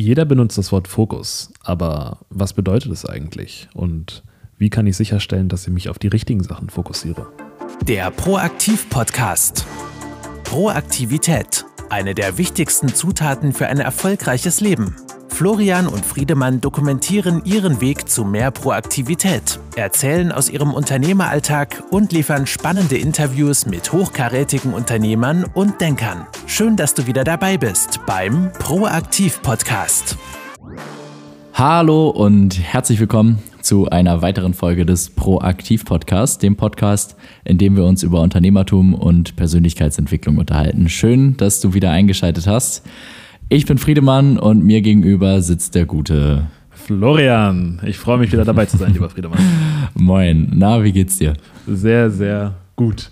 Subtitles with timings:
[0.00, 3.68] Jeder benutzt das Wort Fokus, aber was bedeutet es eigentlich?
[3.74, 4.22] Und
[4.56, 7.26] wie kann ich sicherstellen, dass ich mich auf die richtigen Sachen fokussiere?
[7.82, 9.66] Der Proaktiv-Podcast.
[10.48, 14.96] Proaktivität, eine der wichtigsten Zutaten für ein erfolgreiches Leben.
[15.28, 22.46] Florian und Friedemann dokumentieren ihren Weg zu mehr Proaktivität, erzählen aus ihrem Unternehmeralltag und liefern
[22.46, 26.26] spannende Interviews mit hochkarätigen Unternehmern und Denkern.
[26.46, 30.16] Schön, dass du wieder dabei bist beim Proaktiv Podcast.
[31.52, 37.76] Hallo und herzlich willkommen zu einer weiteren Folge des Proaktiv Podcasts, dem Podcast, in dem
[37.76, 40.88] wir uns über Unternehmertum und Persönlichkeitsentwicklung unterhalten.
[40.88, 42.86] Schön, dass du wieder eingeschaltet hast.
[43.50, 47.78] Ich bin Friedemann und mir gegenüber sitzt der gute Florian.
[47.84, 49.38] Ich freue mich wieder dabei zu sein, lieber Friedemann.
[49.94, 50.50] Moin.
[50.54, 51.34] Na, wie geht's dir?
[51.66, 53.10] Sehr, sehr gut.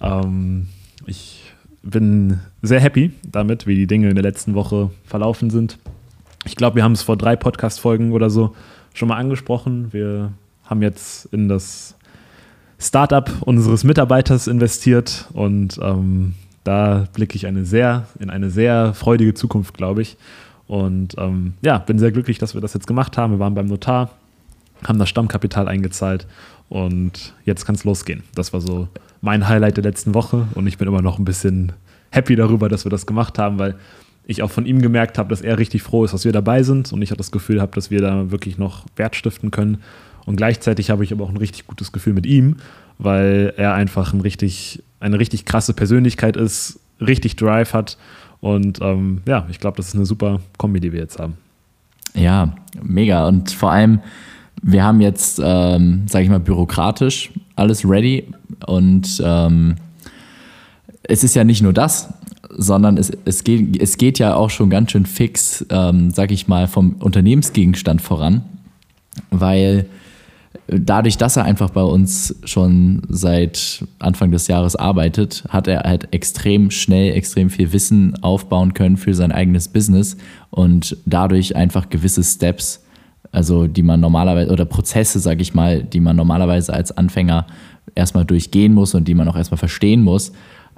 [0.00, 0.66] Ähm,
[1.06, 1.52] ich
[1.84, 5.78] bin sehr happy damit, wie die Dinge in der letzten Woche verlaufen sind.
[6.46, 8.56] Ich glaube, wir haben es vor drei Podcast-Folgen oder so
[8.94, 9.92] schon mal angesprochen.
[9.92, 10.32] Wir
[10.64, 11.96] haben jetzt in das
[12.78, 19.34] Startup unseres Mitarbeiters investiert und ähm, da blicke ich eine sehr, in eine sehr freudige
[19.34, 20.16] Zukunft, glaube ich.
[20.66, 23.34] Und ähm, ja, bin sehr glücklich, dass wir das jetzt gemacht haben.
[23.34, 24.10] Wir waren beim Notar,
[24.86, 26.26] haben das Stammkapital eingezahlt
[26.70, 28.22] und jetzt kann es losgehen.
[28.34, 28.88] Das war so
[29.20, 31.72] mein Highlight der letzten Woche und ich bin immer noch ein bisschen
[32.10, 33.74] happy darüber, dass wir das gemacht haben, weil
[34.26, 36.92] ich auch von ihm gemerkt habe, dass er richtig froh ist, dass wir dabei sind
[36.92, 39.78] und ich auch das Gefühl habe, dass wir da wirklich noch Wert stiften können.
[40.24, 42.56] Und gleichzeitig habe ich aber auch ein richtig gutes Gefühl mit ihm,
[42.98, 47.98] weil er einfach ein richtig eine richtig krasse Persönlichkeit ist, richtig Drive hat.
[48.40, 51.36] Und ähm, ja, ich glaube, das ist eine super Kombi, die wir jetzt haben.
[52.14, 53.28] Ja, mega.
[53.28, 54.00] Und vor allem,
[54.62, 58.26] wir haben jetzt, ähm, sage ich mal, bürokratisch alles ready.
[58.66, 59.76] Und ähm,
[61.02, 62.12] es ist ja nicht nur das,
[62.56, 66.48] sondern es, es, geht, es geht ja auch schon ganz schön fix, ähm, sage ich
[66.48, 68.42] mal, vom Unternehmensgegenstand voran.
[69.30, 69.86] Weil
[70.66, 76.08] dadurch, dass er einfach bei uns schon seit Anfang des Jahres arbeitet, hat er halt
[76.12, 80.16] extrem schnell, extrem viel Wissen aufbauen können für sein eigenes Business
[80.50, 82.82] und dadurch einfach gewisse Steps,
[83.32, 87.46] also die man normalerweise, oder Prozesse, sage ich mal, die man normalerweise als Anfänger
[87.94, 90.32] erstmal durchgehen muss und die man auch erstmal verstehen muss,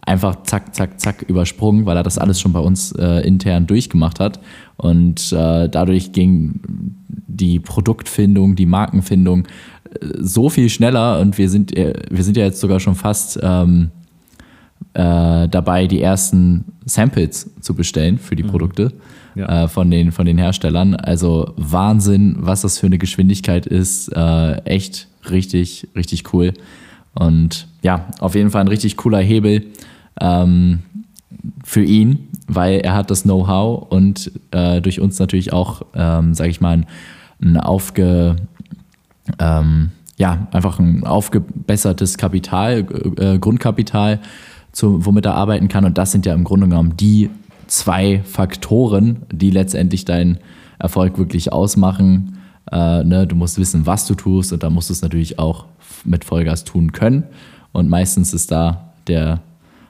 [0.06, 4.20] einfach zack, zack, zack übersprungen, weil er das alles schon bei uns äh, intern durchgemacht
[4.20, 4.40] hat.
[4.76, 6.60] Und äh, dadurch ging
[7.08, 9.46] die Produktfindung, die Markenfindung
[10.18, 13.90] so viel schneller und wir sind, äh, wir sind ja jetzt sogar schon fast ähm,
[14.94, 18.48] äh, dabei, die ersten Samples zu bestellen für die mhm.
[18.48, 18.92] Produkte
[19.34, 19.64] ja.
[19.64, 20.94] äh, von, den, von den Herstellern.
[20.94, 24.08] Also Wahnsinn, was das für eine Geschwindigkeit ist.
[24.08, 26.52] Äh, echt richtig, richtig cool.
[27.14, 29.66] Und ja, auf jeden Fall ein richtig cooler Hebel
[30.20, 30.80] ähm,
[31.64, 36.50] für ihn, weil er hat das Know-how und äh, durch uns natürlich auch, ähm, sage
[36.50, 36.84] ich mal,
[37.40, 38.36] ein, aufge
[39.38, 42.86] ähm, ja, einfach ein aufgebessertes Kapital,
[43.18, 44.20] äh, Grundkapital,
[44.72, 45.84] zu, womit er arbeiten kann.
[45.84, 47.30] Und das sind ja im Grunde genommen die
[47.66, 50.38] zwei Faktoren, die letztendlich deinen
[50.78, 52.38] Erfolg wirklich ausmachen.
[52.70, 53.26] Äh, ne?
[53.26, 55.66] Du musst wissen, was du tust und da musst du es natürlich auch
[56.04, 57.24] mit Vollgas tun können.
[57.72, 59.40] Und meistens ist da der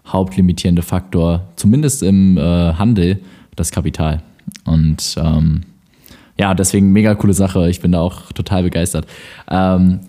[0.06, 2.40] hauptlimitierende Faktor, zumindest im äh,
[2.74, 3.20] Handel,
[3.56, 4.22] das Kapital.
[4.64, 5.62] Und ähm,
[6.38, 7.68] ja, deswegen mega coole Sache.
[7.70, 9.06] Ich bin da auch total begeistert.
[9.50, 10.00] Ähm,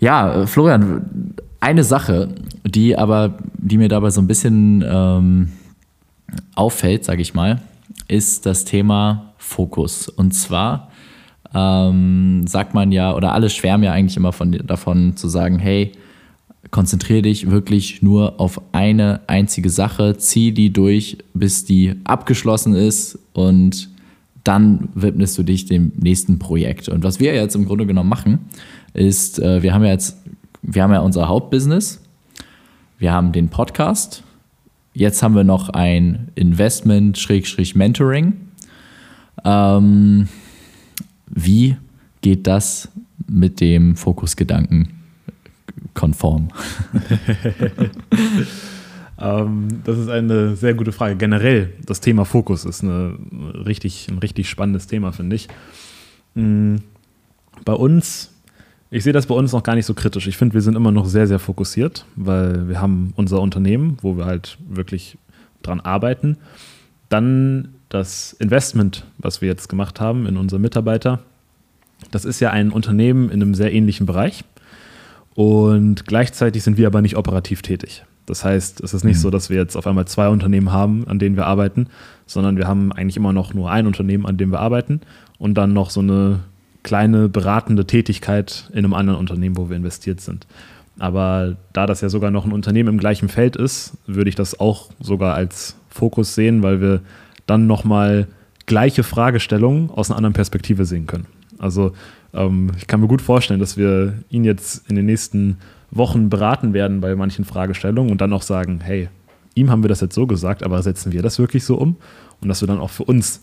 [0.00, 2.28] ja, Florian, eine Sache,
[2.64, 5.52] die aber, die mir dabei so ein bisschen ähm,
[6.54, 7.62] auffällt, sage ich mal,
[8.08, 10.08] ist das Thema Fokus.
[10.08, 10.90] Und zwar
[11.54, 15.92] ähm, sagt man ja, oder alle schwärmen ja eigentlich immer von, davon zu sagen, hey,
[16.74, 23.16] konzentriere dich wirklich nur auf eine einzige Sache, zieh die durch, bis die abgeschlossen ist
[23.32, 23.90] und
[24.42, 26.88] dann widmest du dich dem nächsten Projekt.
[26.88, 28.40] Und was wir jetzt im Grunde genommen machen,
[28.92, 30.16] ist, äh, wir haben ja jetzt,
[30.62, 32.00] wir haben ja unser Hauptbusiness,
[32.98, 34.24] wir haben den Podcast,
[34.94, 38.32] jetzt haben wir noch ein Investment-Mentoring.
[39.44, 40.26] Ähm,
[41.28, 41.76] wie
[42.20, 42.88] geht das
[43.28, 45.03] mit dem Fokusgedanken
[45.94, 46.48] konform?
[49.18, 51.16] Ähm, das ist eine sehr gute Frage.
[51.16, 53.16] Generell, das Thema Fokus ist eine
[53.64, 55.48] richtig, ein richtig spannendes Thema, finde ich.
[56.34, 56.76] Mm,
[57.64, 58.32] bei uns,
[58.90, 60.26] ich sehe das bei uns noch gar nicht so kritisch.
[60.26, 64.16] Ich finde, wir sind immer noch sehr, sehr fokussiert, weil wir haben unser Unternehmen, wo
[64.16, 65.16] wir halt wirklich
[65.62, 66.36] dran arbeiten.
[67.08, 71.20] Dann das Investment, was wir jetzt gemacht haben in unsere Mitarbeiter.
[72.10, 74.44] Das ist ja ein Unternehmen in einem sehr ähnlichen Bereich.
[75.34, 78.04] Und gleichzeitig sind wir aber nicht operativ tätig.
[78.26, 79.20] Das heißt, es ist nicht mhm.
[79.20, 81.88] so, dass wir jetzt auf einmal zwei Unternehmen haben, an denen wir arbeiten,
[82.26, 85.00] sondern wir haben eigentlich immer noch nur ein Unternehmen, an dem wir arbeiten
[85.38, 86.40] und dann noch so eine
[86.82, 90.46] kleine beratende Tätigkeit in einem anderen Unternehmen, wo wir investiert sind.
[90.98, 94.60] Aber da das ja sogar noch ein Unternehmen im gleichen Feld ist, würde ich das
[94.60, 97.00] auch sogar als Fokus sehen, weil wir
[97.46, 98.28] dann nochmal
[98.66, 101.26] gleiche Fragestellungen aus einer anderen Perspektive sehen können.
[101.58, 101.92] Also
[102.34, 105.58] ähm, ich kann mir gut vorstellen, dass wir ihn jetzt in den nächsten
[105.90, 109.08] Wochen beraten werden bei manchen Fragestellungen und dann auch sagen, hey,
[109.54, 111.96] ihm haben wir das jetzt so gesagt, aber setzen wir das wirklich so um?
[112.40, 113.42] Und dass wir dann auch für uns,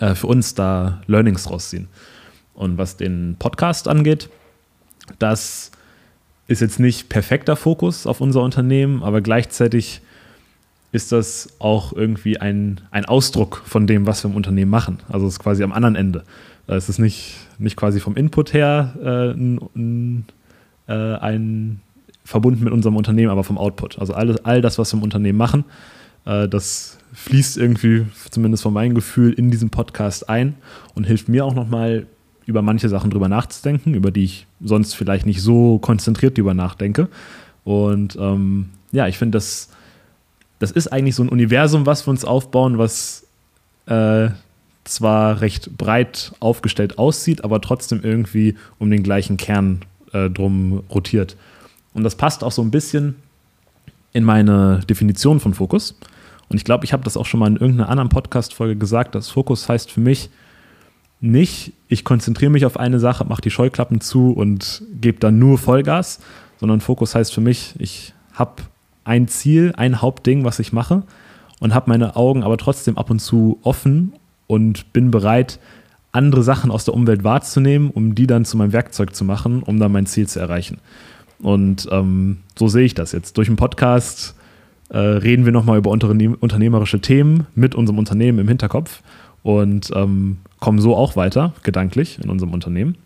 [0.00, 1.88] äh, für uns da Learnings rausziehen.
[2.54, 4.28] Und was den Podcast angeht,
[5.18, 5.72] das
[6.46, 10.00] ist jetzt nicht perfekter Fokus auf unser Unternehmen, aber gleichzeitig
[10.90, 15.00] ist das auch irgendwie ein, ein Ausdruck von dem, was wir im Unternehmen machen.
[15.08, 16.24] Also es ist quasi am anderen Ende.
[16.66, 20.24] Es ist nicht, nicht quasi vom Input her äh, ein,
[20.86, 21.80] äh, ein,
[22.24, 23.98] verbunden mit unserem Unternehmen, aber vom Output.
[23.98, 25.64] Also all, all das, was wir im Unternehmen machen,
[26.26, 30.54] äh, das fließt irgendwie, zumindest von meinem Gefühl, in diesen Podcast ein
[30.94, 32.06] und hilft mir auch nochmal
[32.44, 37.08] über manche Sachen drüber nachzudenken, über die ich sonst vielleicht nicht so konzentriert drüber nachdenke.
[37.64, 39.68] Und ähm, ja, ich finde, das,
[40.58, 43.26] das ist eigentlich so ein Universum, was wir uns aufbauen, was
[43.86, 44.28] äh,
[44.84, 49.80] zwar recht breit aufgestellt aussieht, aber trotzdem irgendwie um den gleichen Kern
[50.12, 51.36] äh, drum rotiert.
[51.94, 53.16] Und das passt auch so ein bisschen
[54.12, 55.98] in meine Definition von Fokus.
[56.48, 59.28] Und ich glaube, ich habe das auch schon mal in irgendeiner anderen Podcast-Folge gesagt, dass
[59.28, 60.30] Fokus heißt für mich
[61.20, 65.58] nicht, ich konzentriere mich auf eine Sache, mache die Scheuklappen zu und gebe dann nur
[65.58, 66.20] Vollgas,
[66.58, 68.62] sondern Fokus heißt für mich, ich habe
[69.08, 71.02] ein Ziel, ein Hauptding, was ich mache
[71.60, 74.12] und habe meine Augen aber trotzdem ab und zu offen
[74.46, 75.58] und bin bereit,
[76.12, 79.78] andere Sachen aus der Umwelt wahrzunehmen, um die dann zu meinem Werkzeug zu machen, um
[79.78, 80.78] dann mein Ziel zu erreichen.
[81.40, 83.36] Und ähm, so sehe ich das jetzt.
[83.36, 84.34] Durch den Podcast
[84.88, 89.02] äh, reden wir nochmal über unternehmerische Themen mit unserem Unternehmen im Hinterkopf
[89.42, 92.96] und ähm, kommen so auch weiter, gedanklich, in unserem Unternehmen.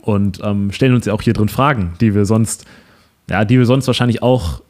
[0.00, 2.64] Und ähm, stellen uns ja auch hier drin Fragen, die wir sonst,
[3.28, 4.62] ja, die wir sonst wahrscheinlich auch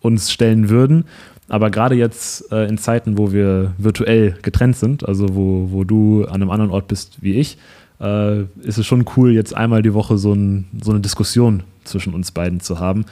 [0.00, 1.04] uns stellen würden,
[1.48, 6.24] aber gerade jetzt äh, in Zeiten, wo wir virtuell getrennt sind, also wo, wo du
[6.24, 7.56] an einem anderen Ort bist wie ich,
[8.00, 12.12] äh, ist es schon cool, jetzt einmal die Woche so, ein, so eine Diskussion zwischen
[12.14, 13.06] uns beiden zu haben,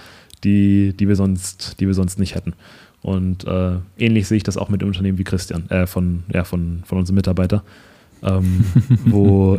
[0.44, 2.52] die, die, wir, sonst, die wir sonst nicht hätten.
[3.00, 6.82] Und äh, ähnlich sehe ich das auch mit Unternehmen wie Christian, äh, von, ja, von,
[6.84, 7.62] von unserem Mitarbeiter.
[8.22, 8.64] Ähm,
[9.06, 9.58] wo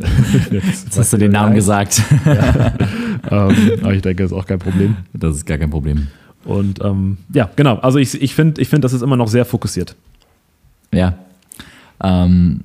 [0.51, 2.01] jetzt, jetzt hast du den Namen gesagt.
[2.25, 2.73] ja,
[3.29, 4.97] ähm, aber ich denke, das ist auch kein Problem.
[5.13, 6.07] Das ist gar kein Problem.
[6.47, 7.75] Und ähm, ja, genau.
[7.75, 9.95] Also ich, ich finde, ich find, das ist immer noch sehr fokussiert.
[10.93, 11.15] Ja.
[12.01, 12.61] Ähm,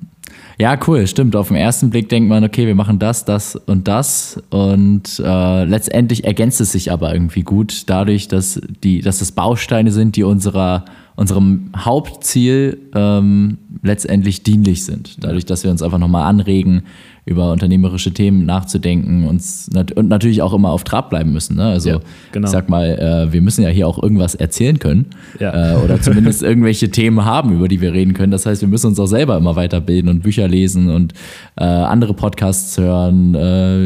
[0.57, 1.35] ja, cool, stimmt.
[1.35, 4.41] Auf den ersten Blick denkt man, okay, wir machen das, das und das.
[4.49, 9.91] Und äh, letztendlich ergänzt es sich aber irgendwie gut, dadurch, dass, die, dass das Bausteine
[9.91, 15.23] sind, die unserer, unserem Hauptziel ähm, letztendlich dienlich sind.
[15.23, 16.83] Dadurch, dass wir uns einfach nochmal anregen,
[17.25, 21.55] über unternehmerische Themen nachzudenken uns und natürlich auch immer auf Trab bleiben müssen.
[21.55, 21.65] Ne?
[21.65, 21.99] Also ja,
[22.31, 22.45] genau.
[22.45, 22.89] ich sag mal,
[23.29, 25.07] äh, wir müssen ja hier auch irgendwas erzählen können
[25.39, 25.73] ja.
[25.73, 28.31] äh, oder zumindest irgendwelche Themen haben, über die wir reden können.
[28.31, 31.13] Das heißt, wir müssen uns auch selber immer weiterbilden und Bücher lesen und
[31.55, 33.33] äh, andere Podcasts hören,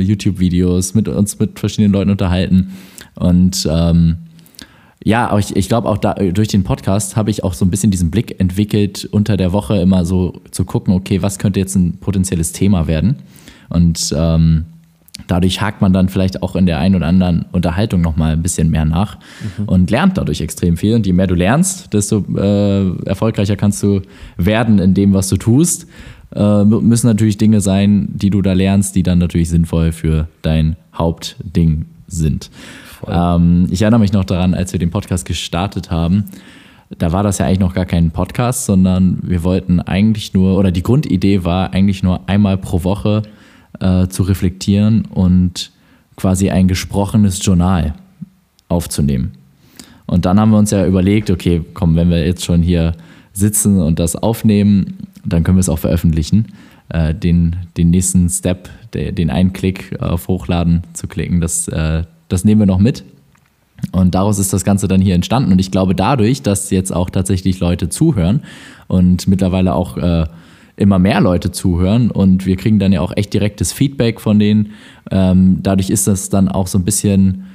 [0.02, 2.72] YouTube-Videos, mit uns mit verschiedenen Leuten unterhalten
[3.16, 4.18] und ähm,
[5.08, 7.72] ja, aber ich, ich glaube auch da, durch den Podcast habe ich auch so ein
[7.72, 11.76] bisschen diesen Blick entwickelt, unter der Woche immer so zu gucken, okay, was könnte jetzt
[11.76, 13.16] ein potenzielles Thema werden?
[13.70, 14.66] Und ähm,
[15.28, 18.70] dadurch hakt man dann vielleicht auch in der einen oder anderen Unterhaltung nochmal ein bisschen
[18.70, 19.18] mehr nach
[19.58, 19.70] mhm.
[19.70, 20.94] und lernt dadurch extrem viel.
[20.94, 24.02] Und je mehr du lernst, desto äh, erfolgreicher kannst du
[24.36, 25.88] werden in dem, was du tust.
[26.36, 30.76] Äh, müssen natürlich Dinge sein, die du da lernst, die dann natürlich sinnvoll für dein
[30.94, 32.50] Hauptding sind.
[33.08, 36.26] Ähm, ich erinnere mich noch daran, als wir den Podcast gestartet haben,
[36.98, 40.72] da war das ja eigentlich noch gar kein Podcast, sondern wir wollten eigentlich nur, oder
[40.72, 43.24] die Grundidee war eigentlich nur einmal pro Woche
[43.80, 45.72] äh, zu reflektieren und
[46.16, 47.94] quasi ein gesprochenes Journal
[48.70, 49.34] aufzunehmen.
[50.06, 52.94] Und dann haben wir uns ja überlegt, okay, komm, wenn wir jetzt schon hier
[53.34, 56.48] sitzen und das aufnehmen, dann können wir es auch veröffentlichen.
[56.90, 62.44] Äh, den, den nächsten Step, den einen Klick auf Hochladen zu klicken, das, äh, das
[62.44, 63.04] nehmen wir noch mit.
[63.92, 65.52] Und daraus ist das Ganze dann hier entstanden.
[65.52, 68.42] Und ich glaube, dadurch, dass jetzt auch tatsächlich Leute zuhören
[68.88, 70.26] und mittlerweile auch äh,
[70.78, 74.74] immer mehr Leute zuhören und wir kriegen dann ja auch echt direktes Feedback von denen,
[75.12, 77.46] ähm, dadurch ist das dann auch so ein bisschen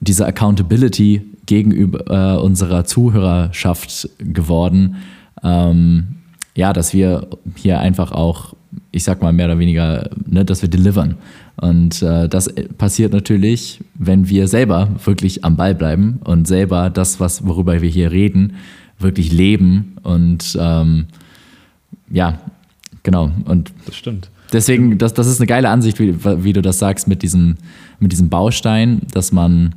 [0.00, 4.96] diese Accountability gegenüber äh, unserer Zuhörerschaft geworden.
[5.42, 6.18] Ähm,
[6.54, 8.54] ja, dass wir hier einfach auch
[8.90, 11.16] ich sag mal mehr oder weniger, ne, dass wir delivern.
[11.56, 17.20] Und äh, das passiert natürlich, wenn wir selber wirklich am Ball bleiben und selber das,
[17.20, 18.54] was, worüber wir hier reden,
[18.98, 19.96] wirklich leben.
[20.02, 21.06] Und ähm,
[22.10, 22.38] ja,
[23.02, 23.30] genau.
[23.44, 24.30] Und das stimmt.
[24.52, 27.56] Deswegen, das, das ist eine geile Ansicht, wie, wie du das sagst, mit diesem,
[28.00, 29.74] mit diesem Baustein, dass man,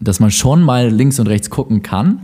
[0.00, 2.20] dass man schon mal links und rechts gucken kann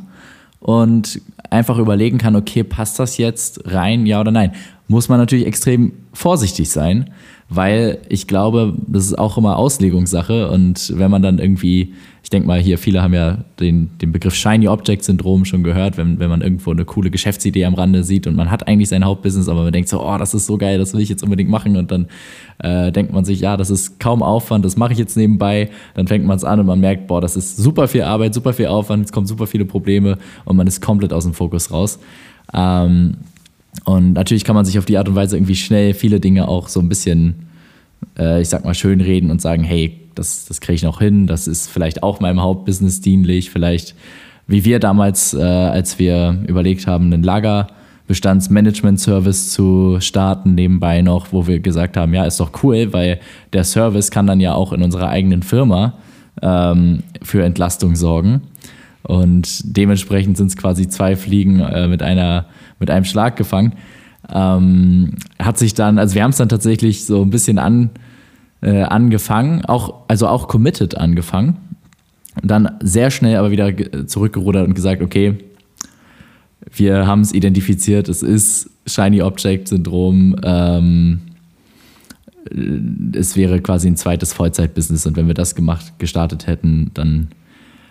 [0.60, 1.20] und
[1.50, 4.52] einfach überlegen kann, okay, passt das jetzt rein, ja oder nein?
[4.90, 7.10] Muss man natürlich extrem vorsichtig sein,
[7.50, 11.92] weil ich glaube, das ist auch immer Auslegungssache und wenn man dann irgendwie,
[12.22, 15.98] ich denke mal hier, viele haben ja den, den Begriff Shiny Object Syndrom schon gehört,
[15.98, 19.04] wenn, wenn man irgendwo eine coole Geschäftsidee am Rande sieht und man hat eigentlich sein
[19.04, 21.50] Hauptbusiness, aber man denkt so, oh, das ist so geil, das will ich jetzt unbedingt
[21.50, 22.06] machen und dann
[22.58, 26.06] äh, denkt man sich, ja, das ist kaum Aufwand, das mache ich jetzt nebenbei, dann
[26.06, 28.68] fängt man es an und man merkt, boah, das ist super viel Arbeit, super viel
[28.68, 30.16] Aufwand, es kommen super viele Probleme
[30.46, 31.98] und man ist komplett aus dem Fokus raus.
[32.54, 33.18] Ähm,
[33.84, 36.68] und natürlich kann man sich auf die Art und Weise irgendwie schnell viele Dinge auch
[36.68, 37.46] so ein bisschen,
[38.18, 41.26] äh, ich sag mal, schön reden und sagen, hey, das, das kriege ich noch hin,
[41.26, 43.94] das ist vielleicht auch meinem Hauptbusiness dienlich, vielleicht
[44.48, 51.46] wie wir damals, äh, als wir überlegt haben, einen Lagerbestandsmanagement-Service zu starten, nebenbei noch, wo
[51.46, 53.20] wir gesagt haben, ja, ist doch cool, weil
[53.52, 55.98] der Service kann dann ja auch in unserer eigenen Firma
[56.40, 58.40] ähm, für Entlastung sorgen.
[59.02, 62.46] Und dementsprechend sind es quasi zwei Fliegen äh, mit einer
[62.78, 63.74] mit einem Schlag gefangen.
[64.32, 67.90] Ähm, hat sich dann, also wir haben es dann tatsächlich so ein bisschen an,
[68.60, 71.56] äh, angefangen, auch, also auch committed angefangen.
[72.40, 73.72] Und dann sehr schnell aber wieder
[74.06, 75.38] zurückgerudert und gesagt, okay,
[76.70, 80.36] wir haben es identifiziert, es ist Shiny Object Syndrom.
[80.42, 81.20] Ähm,
[83.12, 87.28] es wäre quasi ein zweites Vollzeit-Business und wenn wir das gemacht, gestartet hätten, dann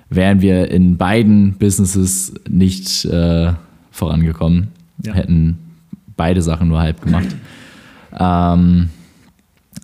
[0.09, 3.53] wären wir in beiden Businesses nicht äh,
[3.91, 4.69] vorangekommen
[5.03, 5.13] ja.
[5.13, 5.57] hätten
[6.15, 7.27] beide Sachen nur halb gemacht.
[8.19, 8.89] ähm,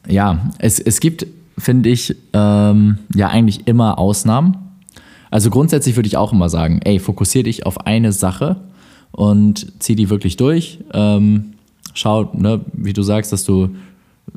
[0.08, 1.26] ja, es, es gibt,
[1.58, 4.58] finde ich, ähm, ja eigentlich immer Ausnahmen.
[5.32, 8.58] Also grundsätzlich würde ich auch immer sagen, ey, fokussiere dich auf eine Sache
[9.12, 10.80] und zieh die wirklich durch.
[10.94, 11.54] Ähm,
[11.94, 13.70] schau, ne, wie du sagst, dass du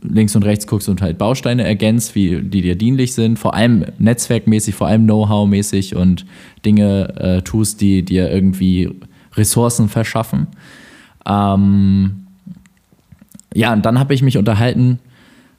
[0.02, 3.84] links und rechts guckst und halt Bausteine ergänzt, wie, die dir dienlich sind, vor allem
[3.98, 6.26] netzwerkmäßig, vor allem Know-how-mäßig und
[6.64, 8.90] Dinge äh, tust, die dir irgendwie
[9.36, 10.48] Ressourcen verschaffen.
[11.26, 12.26] Ähm,
[13.54, 14.98] ja, und dann habe ich mich unterhalten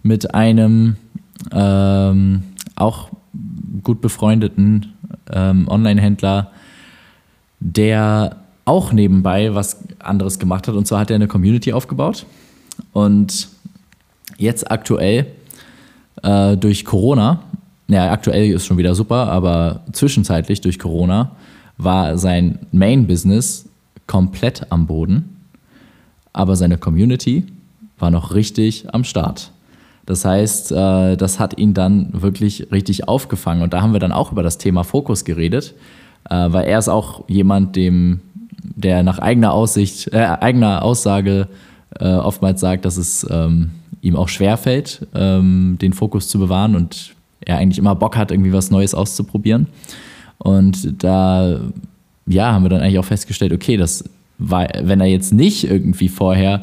[0.04, 0.96] mit einem
[1.52, 2.44] ähm,
[2.76, 3.10] auch
[3.84, 4.94] gut befreundeten
[5.32, 6.52] ähm, Online-Händler,
[7.60, 10.76] der auch nebenbei was anderes gemacht hat.
[10.76, 12.26] Und zwar hat er eine Community aufgebaut.
[12.94, 13.48] Und
[14.38, 15.28] jetzt aktuell
[16.24, 17.42] äh, durch Corona,
[17.88, 21.32] ja, aktuell ist schon wieder super, aber zwischenzeitlich durch Corona
[21.78, 23.67] war sein Main-Business
[24.08, 25.38] komplett am Boden,
[26.34, 27.46] aber seine Community
[28.00, 29.52] war noch richtig am Start.
[30.06, 33.62] Das heißt, äh, das hat ihn dann wirklich richtig aufgefangen.
[33.62, 35.74] Und da haben wir dann auch über das Thema Fokus geredet,
[36.30, 38.22] äh, weil er ist auch jemand, dem,
[38.64, 41.48] der nach eigener Aussicht, äh, eigener Aussage
[42.00, 43.72] äh, oftmals sagt, dass es ähm,
[44.02, 48.54] ihm auch schwerfällt, ähm, den Fokus zu bewahren und er eigentlich immer Bock hat, irgendwie
[48.54, 49.68] was Neues auszuprobieren.
[50.38, 51.60] Und da
[52.28, 54.04] ja, haben wir dann eigentlich auch festgestellt, okay, das
[54.38, 56.62] war, wenn er jetzt nicht irgendwie vorher,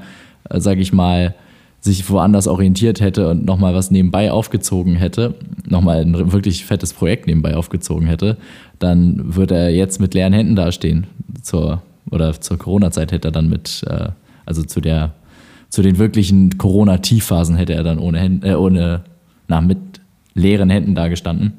[0.50, 1.34] äh, sage ich mal,
[1.80, 5.34] sich woanders orientiert hätte und nochmal was nebenbei aufgezogen hätte,
[5.68, 8.38] nochmal ein wirklich fettes Projekt nebenbei aufgezogen hätte,
[8.78, 11.06] dann würde er jetzt mit leeren Händen dastehen.
[11.42, 14.08] Zur, oder zur Corona-Zeit hätte er dann mit, äh,
[14.46, 15.12] also zu der,
[15.68, 19.02] zu den wirklichen Corona-Tiefphasen hätte er dann ohne, Hände, äh, ohne,
[19.48, 19.78] na, mit
[20.34, 21.52] leeren Händen dagestanden.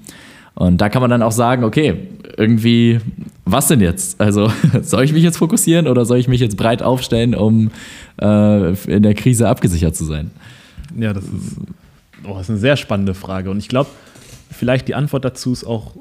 [0.56, 3.00] Und da kann man dann auch sagen, okay, irgendwie,
[3.46, 4.20] was denn jetzt?
[4.20, 7.72] Also soll ich mich jetzt fokussieren oder soll ich mich jetzt breit aufstellen, um
[8.22, 10.32] äh, in der Krise abgesichert zu sein?
[10.98, 11.58] Ja, das ist,
[12.26, 13.52] oh, das ist eine sehr spannende Frage.
[13.52, 13.90] Und ich glaube,
[14.52, 15.96] vielleicht die Antwort dazu ist auch,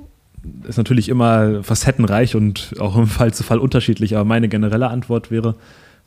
[0.67, 5.31] ist natürlich immer facettenreich und auch im Fall zu Fall unterschiedlich, aber meine generelle Antwort
[5.31, 5.55] wäre,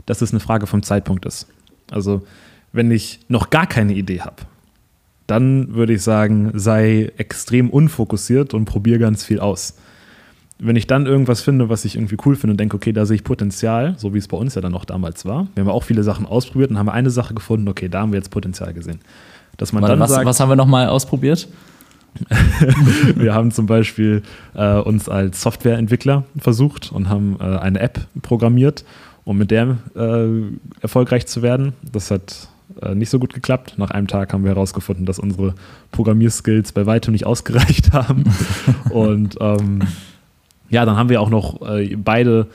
[0.06, 1.48] dass es eine Frage vom Zeitpunkt ist.
[1.92, 2.26] Also,
[2.72, 4.44] wenn ich noch gar keine Idee habe,
[5.26, 9.76] dann würde ich sagen, sei extrem unfokussiert und probiere ganz viel aus.
[10.60, 13.16] Wenn ich dann irgendwas finde, was ich irgendwie cool finde und denke, okay, da sehe
[13.16, 15.48] ich Potenzial, so wie es bei uns ja dann auch damals war.
[15.54, 18.18] Wir haben auch viele Sachen ausprobiert und haben eine Sache gefunden, okay, da haben wir
[18.18, 19.00] jetzt Potenzial gesehen.
[19.58, 21.48] Dass man Warte, dann was, sagt, was haben wir nochmal ausprobiert?
[23.16, 24.24] wir haben zum Beispiel
[24.56, 28.86] äh, uns als Softwareentwickler versucht und haben äh, eine App programmiert,
[29.24, 30.28] um mit der äh,
[30.82, 31.74] erfolgreich zu werden.
[31.92, 32.50] Das hat
[32.82, 33.76] äh, nicht so gut geklappt.
[33.78, 35.56] Nach einem Tag haben wir herausgefunden, dass unsere
[35.92, 38.24] Programmierskills bei weitem nicht ausgereicht haben.
[38.90, 39.82] und ähm,
[40.70, 42.48] ja, dann haben wir auch noch äh, beide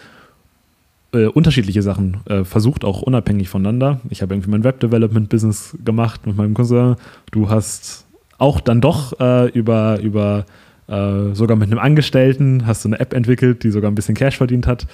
[1.12, 4.00] äh, unterschiedliche Sachen äh, versucht, auch unabhängig voneinander.
[4.08, 6.96] Ich habe irgendwie mein Web-Development-Business gemacht mit meinem Cousin.
[7.30, 8.06] Du hast
[8.38, 10.46] auch dann doch äh, über, über
[10.88, 14.38] äh, sogar mit einem Angestellten, hast du eine App entwickelt, die sogar ein bisschen Cash
[14.38, 14.86] verdient hat.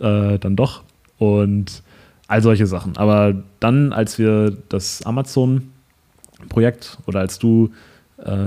[0.00, 0.82] Äh, dann doch.
[1.18, 1.82] Und
[2.26, 2.96] all solche Sachen.
[2.96, 7.70] Aber dann, als wir das Amazon-Projekt oder als du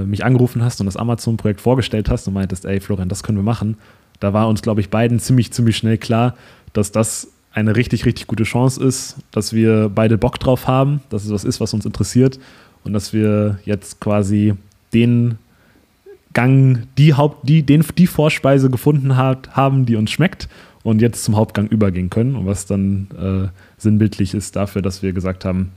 [0.05, 3.43] mich angerufen hast und das Amazon-Projekt vorgestellt hast und meintest, ey Florian, das können wir
[3.43, 3.75] machen,
[4.19, 6.35] da war uns, glaube ich, beiden ziemlich, ziemlich schnell klar,
[6.73, 11.25] dass das eine richtig, richtig gute Chance ist, dass wir beide Bock drauf haben, dass
[11.25, 12.39] es was ist, was uns interessiert
[12.83, 14.55] und dass wir jetzt quasi
[14.93, 15.37] den
[16.33, 20.49] Gang, die Haupt, die, den, die Vorspeise gefunden hat, haben, die uns schmeckt
[20.81, 22.35] und jetzt zum Hauptgang übergehen können.
[22.35, 25.71] Und was dann äh, sinnbildlich ist dafür, dass wir gesagt haben,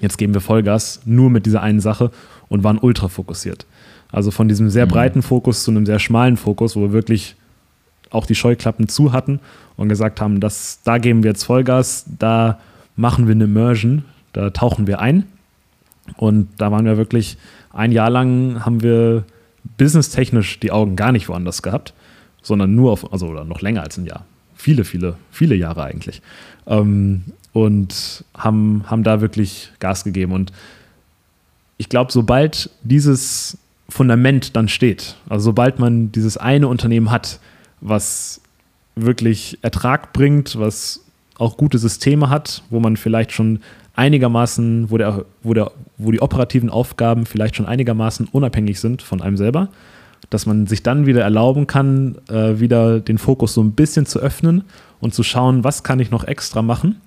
[0.00, 2.10] jetzt geben wir Vollgas nur mit dieser einen Sache
[2.48, 3.66] und waren ultra fokussiert.
[4.10, 4.90] Also von diesem sehr mhm.
[4.90, 7.36] breiten Fokus zu einem sehr schmalen Fokus, wo wir wirklich
[8.12, 9.40] auch die Scheuklappen zu hatten
[9.76, 12.58] und gesagt haben, dass, da geben wir jetzt Vollgas, da
[12.96, 15.24] machen wir eine Immersion, da tauchen wir ein.
[16.16, 17.36] Und da waren wir wirklich
[17.72, 19.24] ein Jahr lang, haben wir
[19.78, 21.94] businesstechnisch die Augen gar nicht woanders gehabt,
[22.42, 24.24] sondern nur auf, also oder noch länger als ein Jahr.
[24.54, 26.22] Viele, viele, viele Jahre eigentlich.
[26.66, 30.32] Ähm, und haben, haben da wirklich Gas gegeben.
[30.32, 30.52] Und
[31.76, 37.40] ich glaube, sobald dieses Fundament dann steht, also sobald man dieses eine Unternehmen hat,
[37.82, 38.40] was
[38.94, 41.04] wirklich Ertrag bringt, was
[41.38, 43.60] auch gute Systeme hat, wo man vielleicht schon
[43.94, 49.20] einigermaßen, wo, der, wo, der, wo die operativen Aufgaben vielleicht schon einigermaßen unabhängig sind von
[49.20, 49.68] einem selber,
[50.30, 54.18] dass man sich dann wieder erlauben kann, äh, wieder den Fokus so ein bisschen zu
[54.20, 54.64] öffnen
[55.00, 57.00] und zu schauen, was kann ich noch extra machen,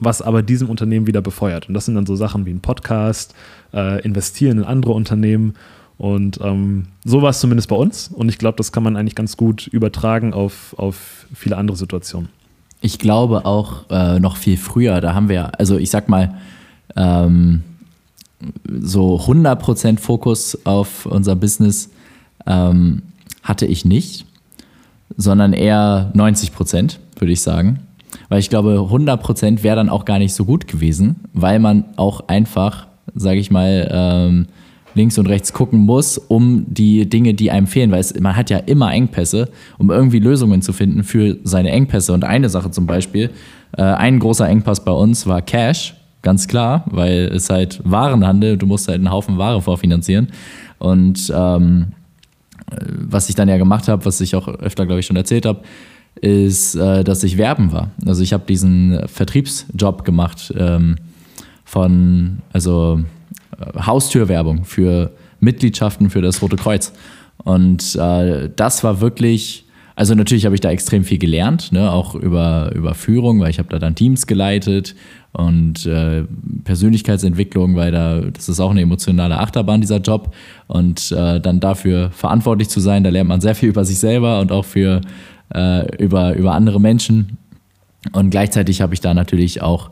[0.00, 1.68] was aber diesem Unternehmen wieder befeuert.
[1.68, 3.34] Und das sind dann so Sachen wie ein Podcast,
[3.72, 5.54] äh, investieren in andere Unternehmen
[6.02, 8.08] und ähm, so war es zumindest bei uns.
[8.08, 12.28] Und ich glaube, das kann man eigentlich ganz gut übertragen auf, auf viele andere Situationen.
[12.80, 16.34] Ich glaube auch äh, noch viel früher, da haben wir, also ich sag mal,
[16.96, 17.62] ähm,
[18.68, 21.88] so 100% Fokus auf unser Business
[22.46, 23.02] ähm,
[23.44, 24.26] hatte ich nicht,
[25.16, 27.78] sondern eher 90%, würde ich sagen.
[28.28, 32.26] Weil ich glaube, 100% wäre dann auch gar nicht so gut gewesen, weil man auch
[32.26, 34.46] einfach, sage ich mal, ähm,
[34.94, 38.50] links und rechts gucken muss, um die Dinge, die einem fehlen, weil es, man hat
[38.50, 42.12] ja immer Engpässe, um irgendwie Lösungen zu finden für seine Engpässe.
[42.12, 43.30] Und eine Sache zum Beispiel,
[43.76, 48.66] äh, ein großer Engpass bei uns war Cash, ganz klar, weil es halt Warenhandel, du
[48.66, 50.28] musst halt einen Haufen Ware vorfinanzieren.
[50.78, 51.92] Und ähm,
[53.08, 55.60] was ich dann ja gemacht habe, was ich auch öfter, glaube ich, schon erzählt habe,
[56.20, 57.90] ist, äh, dass ich werben war.
[58.06, 60.96] Also ich habe diesen Vertriebsjob gemacht ähm,
[61.64, 63.00] von, also
[63.86, 66.92] Haustürwerbung für Mitgliedschaften für das Rote Kreuz.
[67.44, 69.64] Und äh, das war wirklich,
[69.96, 73.58] also natürlich habe ich da extrem viel gelernt, ne, auch über, über Führung, weil ich
[73.58, 74.94] habe da dann Teams geleitet
[75.32, 76.24] und äh,
[76.64, 80.34] Persönlichkeitsentwicklung, weil da, das ist auch eine emotionale Achterbahn, dieser Job.
[80.68, 84.40] Und äh, dann dafür verantwortlich zu sein, da lernt man sehr viel über sich selber
[84.40, 85.00] und auch für,
[85.54, 87.38] äh, über, über andere Menschen.
[88.12, 89.90] Und gleichzeitig habe ich da natürlich auch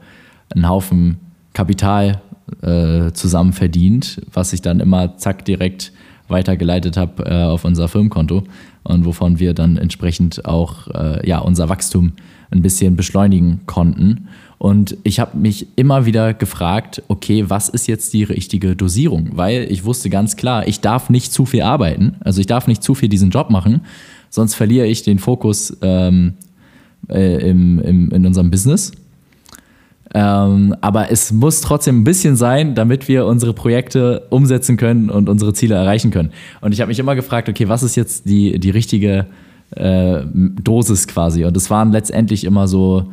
[0.54, 1.18] einen Haufen
[1.52, 2.20] Kapital
[2.62, 5.92] äh, zusammen verdient, was ich dann immer zack direkt
[6.28, 8.44] weitergeleitet habe äh, auf unser Firmenkonto
[8.82, 12.12] und wovon wir dann entsprechend auch äh, ja, unser Wachstum
[12.50, 14.28] ein bisschen beschleunigen konnten.
[14.58, 19.30] Und ich habe mich immer wieder gefragt, okay, was ist jetzt die richtige Dosierung?
[19.32, 22.82] Weil ich wusste ganz klar, ich darf nicht zu viel arbeiten, also ich darf nicht
[22.82, 23.82] zu viel diesen Job machen,
[24.28, 26.34] sonst verliere ich den Fokus ähm,
[27.08, 28.92] äh, im, im, in unserem Business
[30.12, 35.28] ähm, aber es muss trotzdem ein bisschen sein, damit wir unsere Projekte umsetzen können und
[35.28, 36.30] unsere Ziele erreichen können.
[36.60, 39.26] Und ich habe mich immer gefragt, okay, was ist jetzt die, die richtige
[39.76, 41.44] äh, Dosis quasi?
[41.44, 43.12] Und es waren letztendlich immer so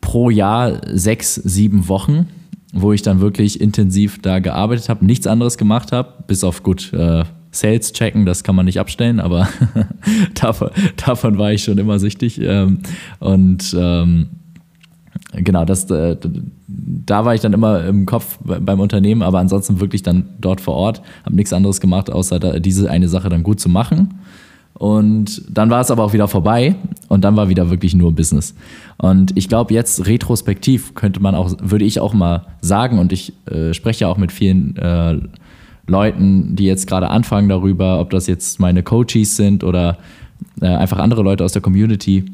[0.00, 2.28] pro Jahr sechs, sieben Wochen,
[2.72, 6.92] wo ich dann wirklich intensiv da gearbeitet habe, nichts anderes gemacht habe, bis auf gut.
[6.94, 9.46] Äh, Sales checken, das kann man nicht abstellen, aber
[10.34, 12.40] davon, davon, war ich schon immer süchtig.
[12.40, 12.78] Ähm,
[13.20, 14.28] und ähm,
[15.32, 16.16] genau, das, äh,
[16.66, 20.74] da war ich dann immer im Kopf beim Unternehmen, aber ansonsten wirklich dann dort vor
[20.74, 24.14] Ort, habe nichts anderes gemacht, außer da, diese eine Sache dann gut zu machen.
[24.74, 26.74] Und dann war es aber auch wieder vorbei
[27.08, 28.54] und dann war wieder wirklich nur Business.
[28.96, 33.32] Und ich glaube, jetzt retrospektiv könnte man auch, würde ich auch mal sagen, und ich
[33.46, 35.18] äh, spreche ja auch mit vielen äh,
[35.86, 39.98] Leuten, die jetzt gerade anfangen darüber, ob das jetzt meine Coaches sind oder
[40.60, 42.24] äh, einfach andere Leute aus der Community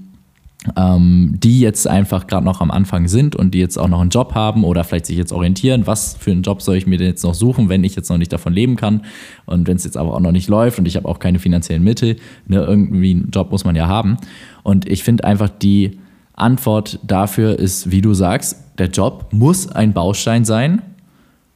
[0.76, 4.10] ähm, die jetzt einfach gerade noch am Anfang sind und die jetzt auch noch einen
[4.10, 7.06] Job haben oder vielleicht sich jetzt orientieren, was für einen Job soll ich mir denn
[7.06, 9.02] jetzt noch suchen, wenn ich jetzt noch nicht davon leben kann
[9.46, 11.84] und wenn es jetzt aber auch noch nicht läuft und ich habe auch keine finanziellen
[11.84, 12.16] Mittel,
[12.46, 14.16] ne, irgendwie einen Job muss man ja haben.
[14.64, 15.98] Und ich finde einfach die
[16.34, 20.82] Antwort dafür ist, wie du sagst, der Job muss ein Baustein sein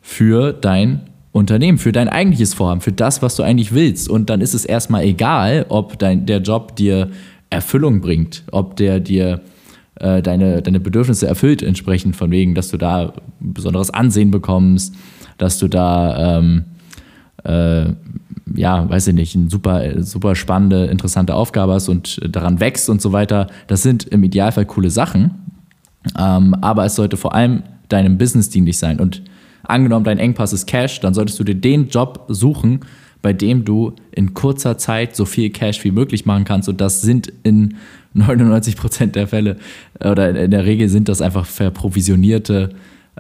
[0.01, 4.09] für dein Unternehmen, für dein eigentliches Vorhaben, für das, was du eigentlich willst.
[4.09, 7.11] Und dann ist es erstmal egal, ob dein, der Job dir
[7.53, 9.41] Erfüllung bringt, ob der dir
[9.97, 14.95] äh, deine, deine Bedürfnisse erfüllt, entsprechend von wegen, dass du da besonderes Ansehen bekommst,
[15.39, 16.65] dass du da, ähm,
[17.45, 17.93] äh,
[18.55, 23.01] ja, weiß ich nicht, eine super, super spannende, interessante Aufgabe hast und daran wächst und
[23.03, 23.49] so weiter.
[23.67, 25.33] Das sind im Idealfall coole Sachen.
[26.19, 28.99] Ähm, aber es sollte vor allem deinem Business dienlich sein.
[28.99, 29.23] Und
[29.63, 32.81] angenommen, dein Engpass ist Cash, dann solltest du dir den Job suchen,
[33.23, 36.69] bei dem du in kurzer Zeit so viel Cash wie möglich machen kannst.
[36.69, 37.77] Und das sind in
[38.15, 39.57] 99 Prozent der Fälle
[40.01, 42.71] oder in der Regel sind das einfach verprovisionierte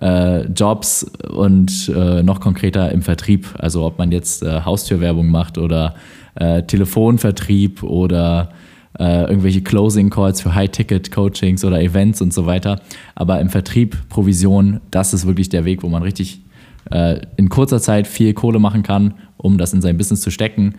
[0.00, 3.46] äh, Jobs und äh, noch konkreter im Vertrieb.
[3.58, 5.94] Also ob man jetzt äh, Haustürwerbung macht oder
[6.34, 8.50] äh, Telefonvertrieb oder
[8.98, 12.80] äh, irgendwelche Closing Calls für High-Ticket-Coachings oder Events und so weiter.
[13.14, 16.42] Aber im Vertrieb, Provision, das ist wirklich der Weg, wo man richtig
[16.90, 20.74] äh, in kurzer Zeit viel Kohle machen kann, um das in sein Business zu stecken.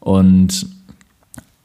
[0.00, 0.66] Und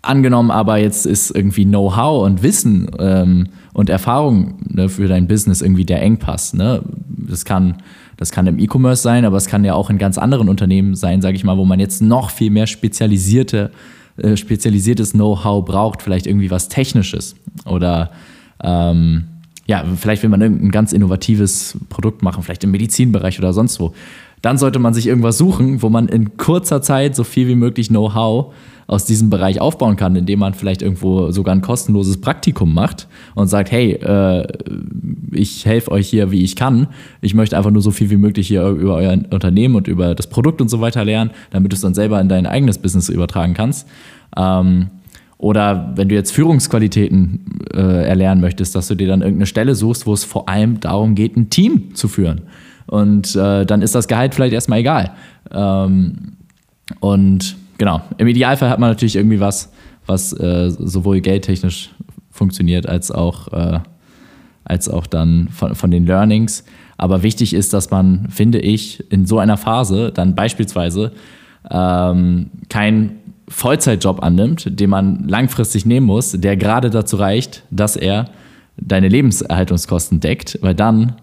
[0.01, 5.61] angenommen aber jetzt ist irgendwie Know-how und Wissen ähm, und Erfahrung ne, für dein Business
[5.61, 6.53] irgendwie der Engpass.
[6.53, 6.81] Ne?
[7.07, 7.77] Das kann
[8.17, 11.21] das kann im E-Commerce sein, aber es kann ja auch in ganz anderen Unternehmen sein,
[11.21, 13.71] sage ich mal, wo man jetzt noch viel mehr spezialisierte
[14.17, 18.11] äh, spezialisiertes Know-how braucht, vielleicht irgendwie was Technisches oder
[18.61, 19.23] ähm,
[19.65, 23.93] ja, vielleicht will man irgendein ganz innovatives Produkt machen, vielleicht im Medizinbereich oder sonst wo.
[24.41, 27.87] Dann sollte man sich irgendwas suchen, wo man in kurzer Zeit so viel wie möglich
[27.87, 28.53] Know-how
[28.87, 33.47] aus diesem Bereich aufbauen kann, indem man vielleicht irgendwo sogar ein kostenloses Praktikum macht und
[33.47, 34.45] sagt, hey, äh,
[35.31, 36.87] ich helfe euch hier, wie ich kann.
[37.21, 40.27] Ich möchte einfach nur so viel wie möglich hier über euer Unternehmen und über das
[40.27, 43.53] Produkt und so weiter lernen, damit du es dann selber in dein eigenes Business übertragen
[43.53, 43.87] kannst.
[44.35, 44.89] Ähm,
[45.43, 50.07] oder wenn du jetzt Führungsqualitäten äh, erlernen möchtest, dass du dir dann irgendeine Stelle suchst,
[50.07, 52.43] wo es vor allem darum geht, ein Team zu führen.
[52.87, 55.11] Und äh, dann ist das Gehalt vielleicht erstmal egal.
[55.51, 56.37] Ähm,
[57.01, 59.73] und genau, im Idealfall hat man natürlich irgendwie was,
[60.05, 61.89] was äh, sowohl geldtechnisch
[62.31, 63.79] funktioniert, als auch, äh,
[64.63, 66.63] als auch dann von, von den Learnings.
[66.95, 71.11] Aber wichtig ist, dass man, finde ich, in so einer Phase dann beispielsweise
[71.69, 78.29] ähm, kein Vollzeitjob annimmt, den man langfristig nehmen muss, der gerade dazu reicht, dass er
[78.77, 81.15] deine Lebenserhaltungskosten deckt, weil dann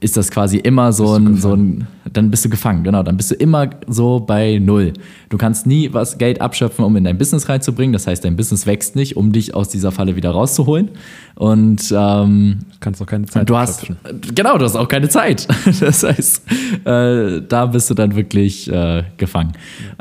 [0.00, 3.32] ist das quasi immer so ein, so ein, dann bist du gefangen, genau, dann bist
[3.32, 4.92] du immer so bei Null.
[5.28, 7.92] Du kannst nie was Geld abschöpfen, um in dein Business reinzubringen.
[7.92, 10.90] Das heißt, dein Business wächst nicht, um dich aus dieser Falle wieder rauszuholen.
[11.34, 13.88] Und ähm, du kannst auch keine Zeit du hast,
[14.34, 15.48] Genau, du hast auch keine Zeit.
[15.80, 16.42] Das heißt,
[16.84, 19.52] äh, da bist du dann wirklich äh, gefangen.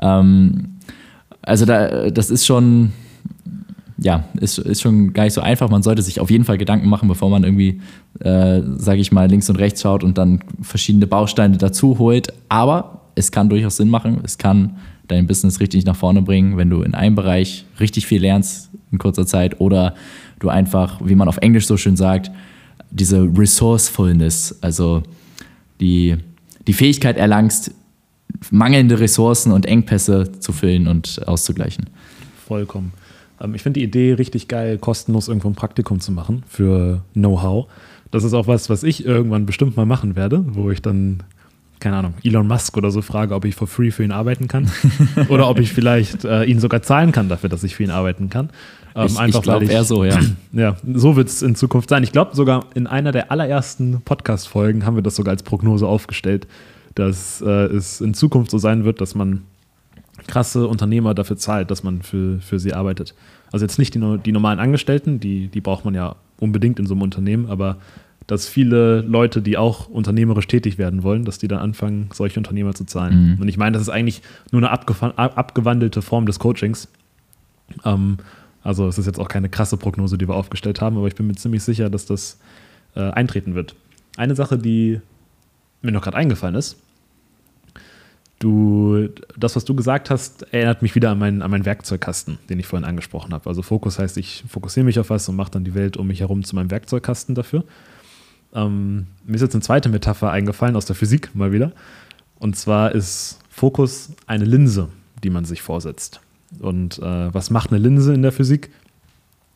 [0.01, 0.19] Ja.
[0.19, 0.76] Ähm,
[1.47, 2.91] also da, das ist schon,
[3.97, 5.69] ja, ist, ist schon gar nicht so einfach.
[5.69, 7.79] Man sollte sich auf jeden Fall Gedanken machen, bevor man irgendwie,
[8.19, 12.33] äh, sage ich mal, links und rechts schaut und dann verschiedene Bausteine dazu holt.
[12.49, 14.19] Aber es kann durchaus Sinn machen.
[14.23, 18.21] Es kann dein Business richtig nach vorne bringen, wenn du in einem Bereich richtig viel
[18.21, 19.95] lernst in kurzer Zeit oder
[20.39, 22.29] du einfach, wie man auf Englisch so schön sagt,
[22.91, 25.01] diese Resourcefulness, also
[25.79, 26.17] die,
[26.67, 27.71] die Fähigkeit erlangst,
[28.51, 31.85] mangelnde Ressourcen und Engpässe zu füllen und auszugleichen.
[32.47, 32.93] Vollkommen.
[33.41, 37.67] Ähm, ich finde die Idee richtig geil, kostenlos irgendwo ein Praktikum zu machen für Know-how.
[38.11, 41.23] Das ist auch was, was ich irgendwann bestimmt mal machen werde, wo ich dann,
[41.79, 44.71] keine Ahnung, Elon Musk oder so frage, ob ich for free für ihn arbeiten kann.
[45.29, 48.29] oder ob ich vielleicht äh, ihn sogar zahlen kann dafür, dass ich für ihn arbeiten
[48.29, 48.49] kann.
[48.95, 50.19] Ähm, ich, ich glaube eher so, ja.
[50.53, 52.03] ja, so wird es in Zukunft sein.
[52.03, 56.47] Ich glaube sogar in einer der allerersten Podcast-Folgen haben wir das sogar als Prognose aufgestellt,
[56.97, 59.43] dass äh, es in Zukunft so sein wird, dass man
[60.27, 63.13] krasse Unternehmer dafür zahlt, dass man für, für sie arbeitet.
[63.51, 66.93] Also jetzt nicht die, die normalen Angestellten, die, die braucht man ja unbedingt in so
[66.93, 67.77] einem Unternehmen, aber
[68.25, 72.73] dass viele Leute, die auch unternehmerisch tätig werden wollen, dass die dann anfangen, solche Unternehmer
[72.73, 73.35] zu zahlen.
[73.35, 73.41] Mhm.
[73.41, 76.89] Und ich meine, das ist eigentlich nur eine abgewandelte Form des Coachings.
[77.85, 78.17] Ähm,
[78.63, 81.27] also es ist jetzt auch keine krasse Prognose, die wir aufgestellt haben, aber ich bin
[81.27, 82.37] mir ziemlich sicher, dass das
[82.95, 83.75] äh, eintreten wird.
[84.17, 84.99] Eine Sache, die
[85.81, 86.77] mir noch gerade eingefallen ist,
[88.39, 92.59] Du, das, was du gesagt hast, erinnert mich wieder an meinen, an meinen Werkzeugkasten, den
[92.59, 93.49] ich vorhin angesprochen habe.
[93.49, 96.19] Also Fokus heißt, ich fokussiere mich auf was und mache dann die Welt um mich
[96.19, 97.63] herum zu meinem Werkzeugkasten dafür.
[98.53, 101.71] Ähm, mir ist jetzt eine zweite Metapher eingefallen aus der Physik mal wieder.
[102.37, 104.89] Und zwar ist Fokus eine Linse,
[105.23, 106.21] die man sich vorsetzt.
[106.59, 108.69] Und äh, was macht eine Linse in der Physik?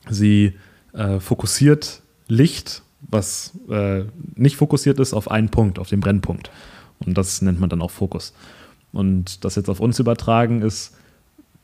[0.09, 0.53] Sie
[0.93, 6.49] äh, fokussiert Licht, was äh, nicht fokussiert ist, auf einen Punkt, auf den Brennpunkt.
[7.05, 8.33] Und das nennt man dann auch Fokus.
[8.93, 10.93] Und das jetzt auf uns übertragen ist,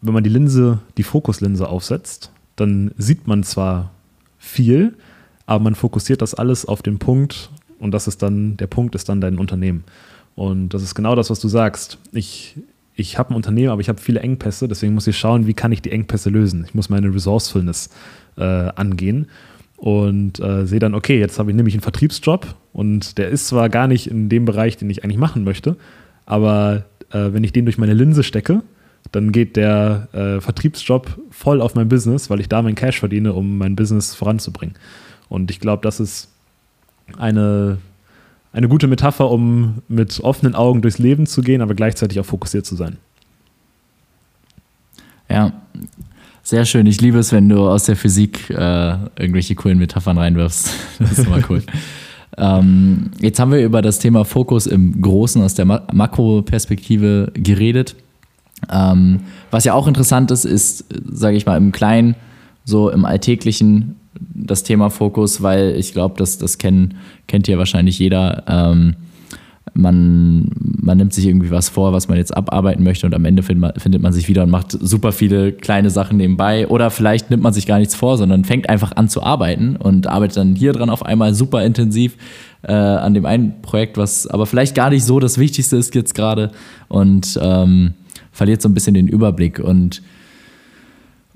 [0.02, 3.92] wenn man die Linse, die Fokuslinse aufsetzt, dann sieht man zwar
[4.38, 4.96] viel,
[5.46, 9.10] aber man fokussiert das alles auf den Punkt und das ist dann, der Punkt ist
[9.10, 9.84] dann dein Unternehmen.
[10.36, 11.98] Und das ist genau das, was du sagst.
[12.12, 12.56] Ich,
[12.96, 15.72] ich habe ein Unternehmen, aber ich habe viele Engpässe, deswegen muss ich schauen, wie kann
[15.72, 16.66] ich die Engpässe lösen.
[16.68, 17.90] Ich muss meine Resourcefulness
[18.38, 19.28] äh, angehen
[19.78, 23.70] und äh, sehe dann, okay, jetzt habe ich nämlich einen Vertriebsjob und der ist zwar
[23.70, 25.76] gar nicht in dem Bereich, den ich eigentlich machen möchte,
[26.26, 28.64] aber äh, wenn ich den durch meine Linse stecke,
[29.12, 33.34] dann geht der äh, Vertriebsjob voll auf mein Business, weil ich da mein Cash verdiene,
[33.34, 34.76] um mein Business voranzubringen.
[35.30, 36.30] Und ich glaube, das ist
[37.18, 37.78] eine,
[38.52, 42.66] eine gute Metapher, um mit offenen Augen durchs Leben zu gehen, aber gleichzeitig auch fokussiert
[42.66, 42.98] zu sein.
[45.30, 45.54] Ja,
[46.44, 46.86] sehr schön.
[46.86, 48.54] Ich liebe es, wenn du aus der Physik äh,
[49.18, 50.72] irgendwelche coolen Metaphern reinwirfst.
[51.00, 51.62] Das ist immer cool.
[52.38, 57.96] ähm, jetzt haben wir über das Thema Fokus im Großen aus der Ma Makroperspektive geredet.
[58.72, 59.22] Ähm,
[59.52, 62.16] was ja auch interessant ist, ist, sage ich mal, im Kleinen,
[62.64, 63.96] so im Alltäglichen
[64.34, 66.96] das Thema Fokus, weil ich glaube, das, das kenn,
[67.28, 68.44] kennt hier wahrscheinlich jeder.
[68.48, 68.96] Ähm,
[69.74, 70.50] man,
[70.82, 73.60] man nimmt sich irgendwie was vor, was man jetzt abarbeiten möchte und am Ende find
[73.60, 76.68] man, findet man sich wieder und macht super viele kleine Sachen nebenbei.
[76.68, 80.08] Oder vielleicht nimmt man sich gar nichts vor, sondern fängt einfach an zu arbeiten und
[80.08, 82.18] arbeitet dann hier dran auf einmal super intensiv
[82.64, 86.16] äh, an dem einen Projekt, was aber vielleicht gar nicht so das Wichtigste ist jetzt
[86.16, 86.52] gerade
[86.88, 87.94] und ähm,
[88.32, 89.60] verliert so ein bisschen den Überblick.
[89.60, 90.02] Und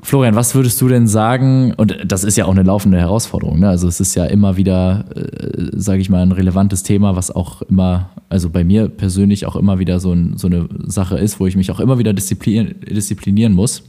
[0.04, 1.74] Florian, was würdest du denn sagen?
[1.76, 3.60] Und das ist ja auch eine laufende Herausforderung.
[3.60, 3.70] Ne?
[3.70, 7.62] Also es ist ja immer wieder, äh, sage ich mal, ein relevantes Thema, was auch
[7.64, 11.46] immer, also bei mir persönlich auch immer wieder so, ein, so eine Sache ist, wo
[11.46, 13.84] ich mich auch immer wieder disziplinieren, disziplinieren muss.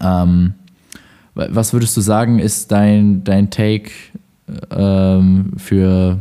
[0.00, 0.54] Ähm,
[1.34, 3.90] was würdest du sagen, ist dein, dein Take
[4.70, 6.18] ähm, für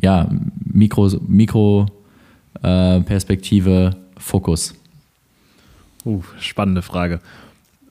[0.00, 0.26] ja,
[0.64, 1.86] Mikro, Mikro
[2.62, 3.02] äh,
[4.16, 4.74] Fokus?
[6.06, 7.20] Uh, spannende Frage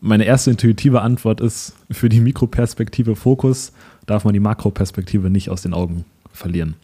[0.04, 3.72] meine erste intuitive Antwort ist, für die Mikroperspektive Fokus
[4.06, 6.76] darf man die Makroperspektive nicht aus den Augen verlieren.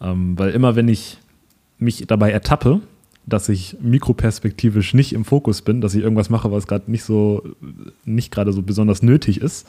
[0.00, 1.18] Ähm, weil immer wenn ich
[1.78, 2.80] mich dabei ertappe,
[3.26, 7.42] dass ich mikroperspektivisch nicht im Fokus bin, dass ich irgendwas mache, was gerade nicht so,
[8.04, 9.66] nicht gerade so besonders nötig ist,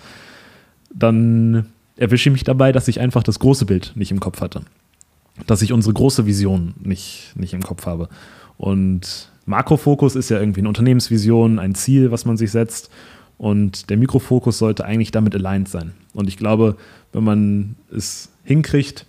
[0.93, 4.61] dann erwische ich mich dabei, dass ich einfach das große Bild nicht im Kopf hatte.
[5.47, 8.07] Dass ich unsere große Vision nicht, nicht im Kopf habe.
[8.57, 12.91] Und Makrofokus ist ja irgendwie eine Unternehmensvision, ein Ziel, was man sich setzt.
[13.37, 15.93] Und der Mikrofokus sollte eigentlich damit aligned sein.
[16.13, 16.75] Und ich glaube,
[17.13, 19.05] wenn man es hinkriegt,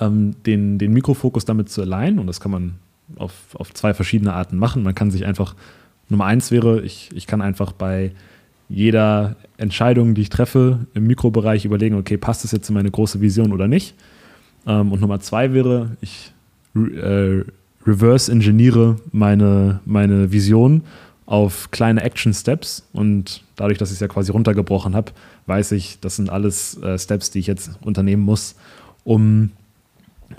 [0.00, 2.74] ähm, den, den Mikrofokus damit zu alignen, und das kann man
[3.16, 4.82] auf, auf zwei verschiedene Arten machen.
[4.82, 5.54] Man kann sich einfach,
[6.08, 8.12] Nummer eins wäre, ich, ich kann einfach bei
[8.70, 13.20] jeder Entscheidung, die ich treffe, im Mikrobereich überlegen, okay, passt das jetzt in meine große
[13.20, 13.94] Vision oder nicht?
[14.66, 16.32] Ähm, und Nummer zwei wäre, ich
[16.76, 17.44] äh,
[17.86, 20.82] reverse engineere meine, meine Vision
[21.26, 25.12] auf kleine Action Steps und dadurch, dass ich es ja quasi runtergebrochen habe,
[25.46, 28.56] weiß ich, das sind alles äh, Steps, die ich jetzt unternehmen muss,
[29.04, 29.50] um,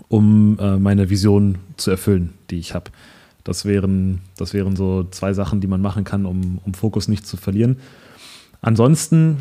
[0.08, 2.92] um äh, meine Vision zu erfüllen, die ich habe.
[3.44, 7.28] Das wären, das wären so zwei Sachen, die man machen kann, um, um Fokus nicht
[7.28, 7.78] zu verlieren.
[8.62, 9.38] Ansonsten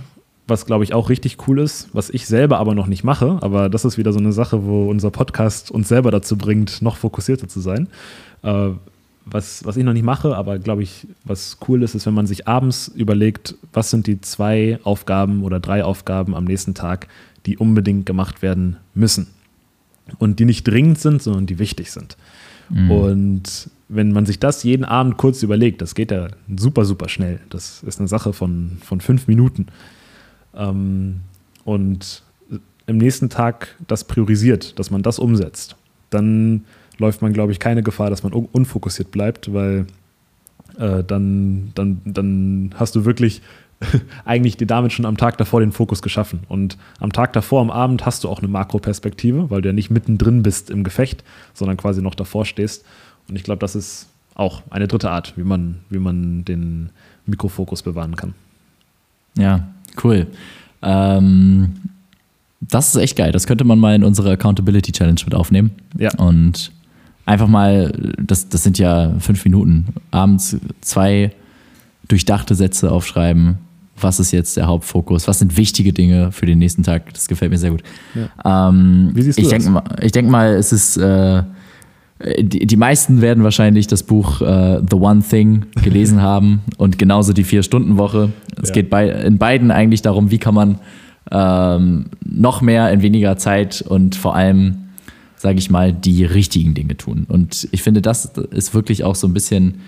[0.46, 3.68] was glaube ich auch richtig cool ist, was ich selber aber noch nicht mache, aber
[3.68, 7.48] das ist wieder so eine Sache, wo unser Podcast uns selber dazu bringt, noch fokussierter
[7.48, 7.88] zu sein.
[8.42, 8.70] Äh,
[9.26, 12.26] was, was ich noch nicht mache, aber glaube ich, was cool ist, ist, wenn man
[12.26, 17.08] sich abends überlegt, was sind die zwei Aufgaben oder drei Aufgaben am nächsten Tag,
[17.46, 19.28] die unbedingt gemacht werden müssen.
[20.18, 22.18] Und die nicht dringend sind, sondern die wichtig sind.
[22.68, 22.90] Mhm.
[22.90, 27.40] Und wenn man sich das jeden Abend kurz überlegt, das geht ja super, super schnell.
[27.48, 29.68] Das ist eine Sache von, von fünf Minuten
[30.56, 31.20] ähm,
[31.64, 32.22] und
[32.86, 35.76] im nächsten Tag das priorisiert, dass man das umsetzt,
[36.10, 36.64] dann
[36.98, 39.86] läuft man, glaube ich, keine Gefahr, dass man unfokussiert bleibt, weil
[40.78, 43.42] äh, dann, dann, dann hast du wirklich
[44.24, 46.40] eigentlich dir damit schon am Tag davor den Fokus geschaffen.
[46.48, 49.90] Und am Tag davor, am Abend, hast du auch eine Makroperspektive, weil du ja nicht
[49.90, 52.84] mittendrin bist im Gefecht, sondern quasi noch davor stehst.
[53.28, 56.90] Und ich glaube, das ist auch eine dritte Art, wie man, wie man den
[57.26, 58.34] Mikrofokus bewahren kann.
[59.36, 59.68] Ja,
[60.02, 60.26] Cool.
[60.82, 61.74] Ähm,
[62.60, 63.32] das ist echt geil.
[63.32, 65.72] Das könnte man mal in unsere Accountability Challenge mit aufnehmen.
[65.98, 66.10] Ja.
[66.16, 66.72] Und
[67.26, 71.32] einfach mal, das, das sind ja fünf Minuten, abends zwei
[72.08, 73.58] durchdachte Sätze aufschreiben.
[74.00, 75.28] Was ist jetzt der Hauptfokus?
[75.28, 77.14] Was sind wichtige Dinge für den nächsten Tag?
[77.14, 77.82] Das gefällt mir sehr gut.
[78.14, 78.68] Ja.
[78.68, 79.62] Ähm, Wie siehst du ich das?
[79.62, 80.96] Denk mal, ich denke mal, es ist.
[80.96, 81.42] Äh,
[82.38, 87.32] die, die meisten werden wahrscheinlich das Buch äh, The One Thing gelesen haben und genauso
[87.32, 88.30] die Vier-Stunden-Woche.
[88.62, 88.74] Es ja.
[88.74, 90.78] geht bei, in beiden eigentlich darum, wie kann man
[91.30, 94.76] ähm, noch mehr in weniger Zeit und vor allem,
[95.36, 97.26] sage ich mal, die richtigen Dinge tun.
[97.28, 99.80] Und ich finde, das ist wirklich auch so ein bisschen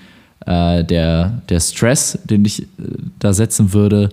[0.44, 2.66] äh, der, der Stress, den ich äh,
[3.18, 4.11] da setzen würde,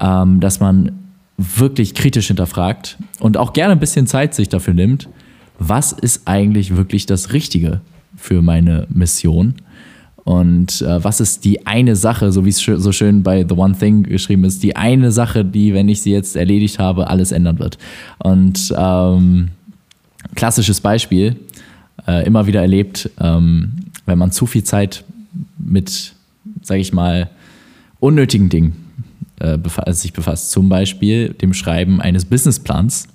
[0.00, 0.92] ähm, dass man
[1.38, 5.08] wirklich kritisch hinterfragt und auch gerne ein bisschen Zeit sich dafür nimmt,
[5.58, 7.80] was ist eigentlich wirklich das Richtige
[8.16, 9.54] für meine Mission
[10.24, 13.76] und äh, was ist die eine Sache, so wie es so schön bei The One
[13.76, 17.58] Thing geschrieben ist, die eine Sache, die, wenn ich sie jetzt erledigt habe, alles ändern
[17.58, 17.76] wird.
[18.18, 19.48] Und ähm,
[20.36, 21.36] klassisches Beispiel,
[22.06, 23.72] äh, immer wieder erlebt, ähm,
[24.06, 25.04] wenn man zu viel Zeit
[25.58, 26.14] mit,
[26.62, 27.30] sage ich mal,
[27.98, 28.76] unnötigen Dingen
[29.40, 33.08] äh, befa sich befasst, zum Beispiel dem Schreiben eines Businessplans.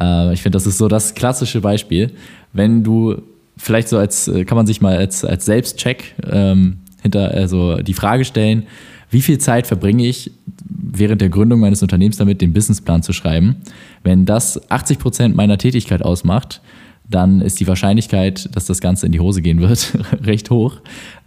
[0.00, 2.12] Äh, ich finde, das ist so das klassische Beispiel.
[2.52, 3.22] Wenn du
[3.56, 7.94] vielleicht so als, äh, kann man sich mal als, als Selbstcheck ähm, hinter, also die
[7.94, 8.64] Frage stellen,
[9.10, 10.30] wie viel Zeit verbringe ich
[10.64, 13.56] während der Gründung meines Unternehmens damit, den Businessplan zu schreiben?
[14.02, 16.62] Wenn das 80 Prozent meiner Tätigkeit ausmacht,
[17.08, 20.80] dann ist die Wahrscheinlichkeit, dass das Ganze in die Hose gehen wird, recht hoch,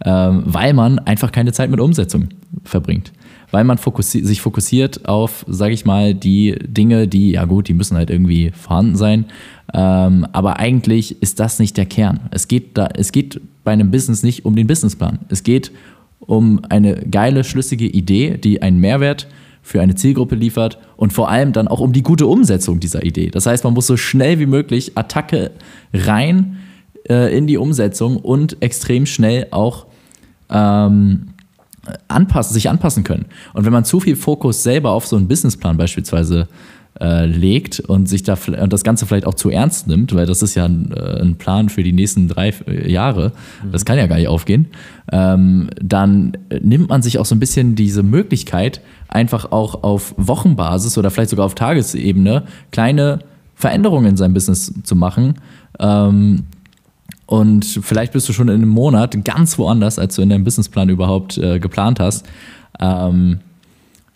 [0.04, 2.28] ähm, weil man einfach keine Zeit mit Umsetzung
[2.64, 3.12] verbringt
[3.50, 7.74] weil man fokussi sich fokussiert auf, sage ich mal, die Dinge, die, ja gut, die
[7.74, 9.26] müssen halt irgendwie vorhanden sein.
[9.72, 12.20] Ähm, aber eigentlich ist das nicht der Kern.
[12.30, 15.20] Es geht, da, es geht bei einem Business nicht um den Businessplan.
[15.28, 15.72] Es geht
[16.20, 19.28] um eine geile, schlüssige Idee, die einen Mehrwert
[19.62, 23.30] für eine Zielgruppe liefert und vor allem dann auch um die gute Umsetzung dieser Idee.
[23.30, 25.50] Das heißt, man muss so schnell wie möglich Attacke
[25.92, 26.58] rein
[27.08, 29.86] äh, in die Umsetzung und extrem schnell auch
[30.50, 31.28] ähm,
[32.08, 33.26] anpassen, sich anpassen können.
[33.54, 36.48] Und wenn man zu viel Fokus selber auf so einen Businessplan beispielsweise
[37.00, 40.42] äh, legt und sich da und das Ganze vielleicht auch zu ernst nimmt, weil das
[40.42, 42.54] ist ja ein, äh, ein Plan für die nächsten drei
[42.86, 43.72] Jahre, mhm.
[43.72, 44.68] das kann ja gar nicht aufgehen,
[45.12, 50.96] ähm, dann nimmt man sich auch so ein bisschen diese Möglichkeit, einfach auch auf Wochenbasis
[50.96, 53.18] oder vielleicht sogar auf Tagesebene kleine
[53.54, 55.34] Veränderungen in seinem Business zu machen,
[55.78, 56.44] ähm,
[57.26, 60.88] und vielleicht bist du schon in einem Monat ganz woanders, als du in deinem Businessplan
[60.88, 62.24] überhaupt äh, geplant hast.
[62.80, 63.40] Ähm,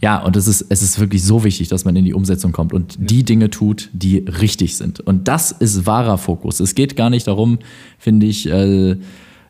[0.00, 2.72] ja, und es ist, es ist wirklich so wichtig, dass man in die Umsetzung kommt
[2.72, 5.00] und die Dinge tut, die richtig sind.
[5.00, 6.60] Und das ist wahrer Fokus.
[6.60, 7.58] Es geht gar nicht darum,
[7.98, 8.96] finde ich, äh,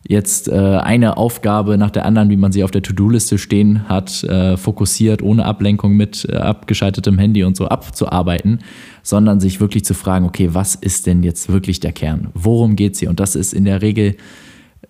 [0.08, 4.24] jetzt äh, eine Aufgabe nach der anderen, wie man sie auf der To-Do-Liste stehen hat,
[4.24, 8.60] äh, fokussiert, ohne Ablenkung mit äh, abgeschaltetem Handy und so abzuarbeiten,
[9.02, 12.28] sondern sich wirklich zu fragen, okay, was ist denn jetzt wirklich der Kern?
[12.34, 13.10] Worum geht es hier?
[13.10, 14.16] Und das ist in der Regel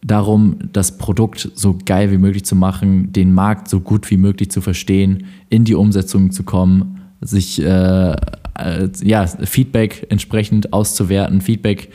[0.02, 4.50] darum, das Produkt so geil wie möglich zu machen, den Markt so gut wie möglich
[4.50, 11.90] zu verstehen, in die Umsetzung zu kommen, sich äh, äh, ja, Feedback entsprechend auszuwerten, Feedback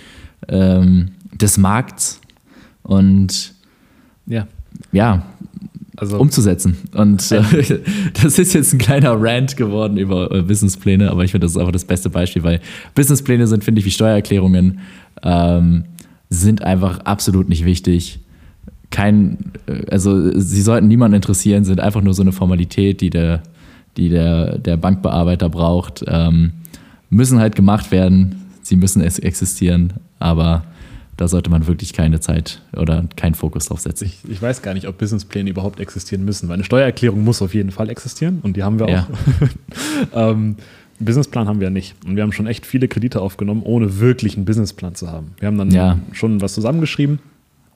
[0.50, 2.22] ähm, des Markts
[2.86, 3.54] und
[4.28, 4.48] ja,
[4.92, 5.24] ja
[5.98, 6.78] also, umzusetzen.
[6.94, 7.42] Und äh,
[8.22, 11.58] das ist jetzt ein kleiner Rant geworden über äh, Businesspläne, aber ich finde, das ist
[11.58, 12.60] einfach das beste Beispiel, weil
[12.94, 14.80] Businesspläne sind, finde ich, wie Steuererklärungen,
[15.24, 15.86] ähm,
[16.30, 18.20] sind einfach absolut nicht wichtig.
[18.90, 23.44] Kein, äh, also sie sollten niemanden interessieren, sind einfach nur so eine Formalität, die der,
[23.98, 26.04] die der, der Bankbearbeiter braucht.
[26.08, 26.52] Ähm,
[27.10, 30.64] müssen halt gemacht werden, sie müssen existieren, aber
[31.18, 34.06] da sollte man wirklich keine Zeit oder keinen Fokus drauf setzen.
[34.06, 37.54] Ich, ich, weiß gar nicht, ob Businesspläne überhaupt existieren müssen, weil eine Steuererklärung muss auf
[37.54, 38.90] jeden Fall existieren und die haben wir auch.
[38.90, 39.08] Ja.
[40.32, 40.58] ähm,
[41.00, 41.96] Businessplan haben wir nicht.
[42.06, 45.32] Und wir haben schon echt viele Kredite aufgenommen, ohne wirklich einen Businessplan zu haben.
[45.40, 46.00] Wir haben dann ja.
[46.14, 47.20] schon was zusammengeschrieben.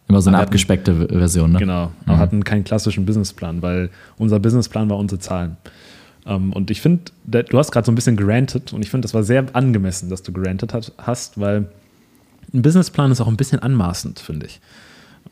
[0.07, 1.59] Immer so eine abgespeckte hatten, Version, ne?
[1.59, 2.19] Genau, aber mhm.
[2.19, 5.57] hatten keinen klassischen Businessplan, weil unser Businessplan war unsere Zahlen.
[6.25, 9.05] Um, ähm, und ich finde, du hast gerade so ein bisschen gerantet und ich finde,
[9.05, 11.69] das war sehr angemessen, dass du gerantet hast, weil
[12.53, 14.59] ein Businessplan ist auch ein bisschen anmaßend, finde ich.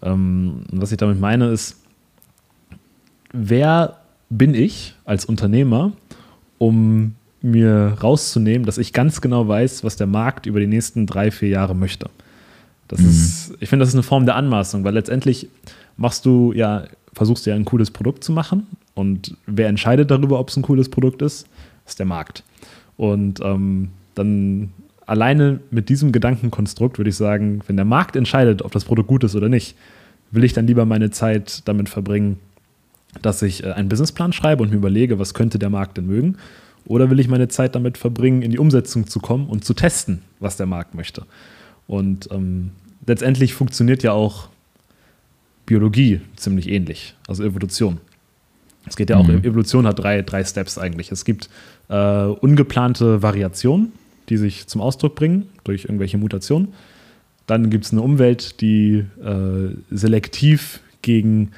[0.01, 1.77] Ähm, was ich damit meine ist,
[3.31, 3.97] wer
[4.29, 5.93] bin ich als Unternehmer,
[6.57, 11.31] um mir rauszunehmen, dass ich ganz genau weiß, was der Markt über die nächsten drei,
[11.31, 12.09] vier Jahre möchte.
[12.87, 13.09] Das mhm.
[13.09, 15.49] ist, ich finde, das ist eine Form der Anmaßung, weil letztendlich
[15.97, 20.39] machst du ja, versuchst du ja ein cooles Produkt zu machen und wer entscheidet darüber,
[20.39, 21.47] ob es ein cooles Produkt ist,
[21.85, 22.43] ist der Markt.
[22.97, 24.71] Und ähm, dann
[25.07, 29.23] alleine mit diesem Gedankenkonstrukt würde ich sagen, wenn der Markt entscheidet, ob das Produkt gut
[29.23, 29.75] ist oder nicht,
[30.29, 32.37] will ich dann lieber meine Zeit damit verbringen,
[33.21, 36.37] dass ich äh, einen Businessplan schreibe und mir überlege, was könnte der Markt denn mögen?
[36.85, 40.21] Oder will ich meine Zeit damit verbringen, in die Umsetzung zu kommen und zu testen,
[40.39, 41.23] was der Markt möchte?
[41.87, 42.71] Und ähm,
[43.05, 44.49] letztendlich funktioniert ja auch
[45.65, 47.97] Biologie ziemlich ähnlich, also Evolution.
[48.85, 49.43] Es geht ja auch, mhm.
[49.43, 51.11] Evolution hat drei, drei Steps eigentlich.
[51.11, 51.49] Es gibt
[51.89, 53.91] äh, ungeplante Variationen,
[54.29, 56.69] die sich zum Ausdruck bringen durch irgendwelche Mutationen.
[57.45, 61.51] Dann gibt es eine Umwelt, die äh, selektiv gegen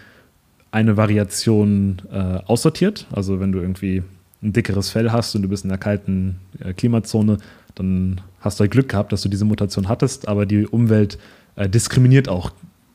[0.71, 2.15] eine Variation äh,
[2.45, 3.07] aussortiert.
[3.11, 4.03] Also wenn du irgendwie
[4.43, 7.39] ein dickeres Fell hast und du bist in einer kalten äh, Klimazone,
[7.75, 11.17] dann hast du halt Glück gehabt, dass du diese Mutation hattest, aber die Umwelt
[11.55, 12.51] äh, diskriminiert auch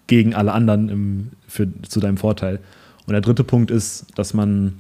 [0.07, 2.61] gegen alle anderen im, für, zu deinem Vorteil.
[3.07, 4.75] Und der dritte Punkt ist, dass man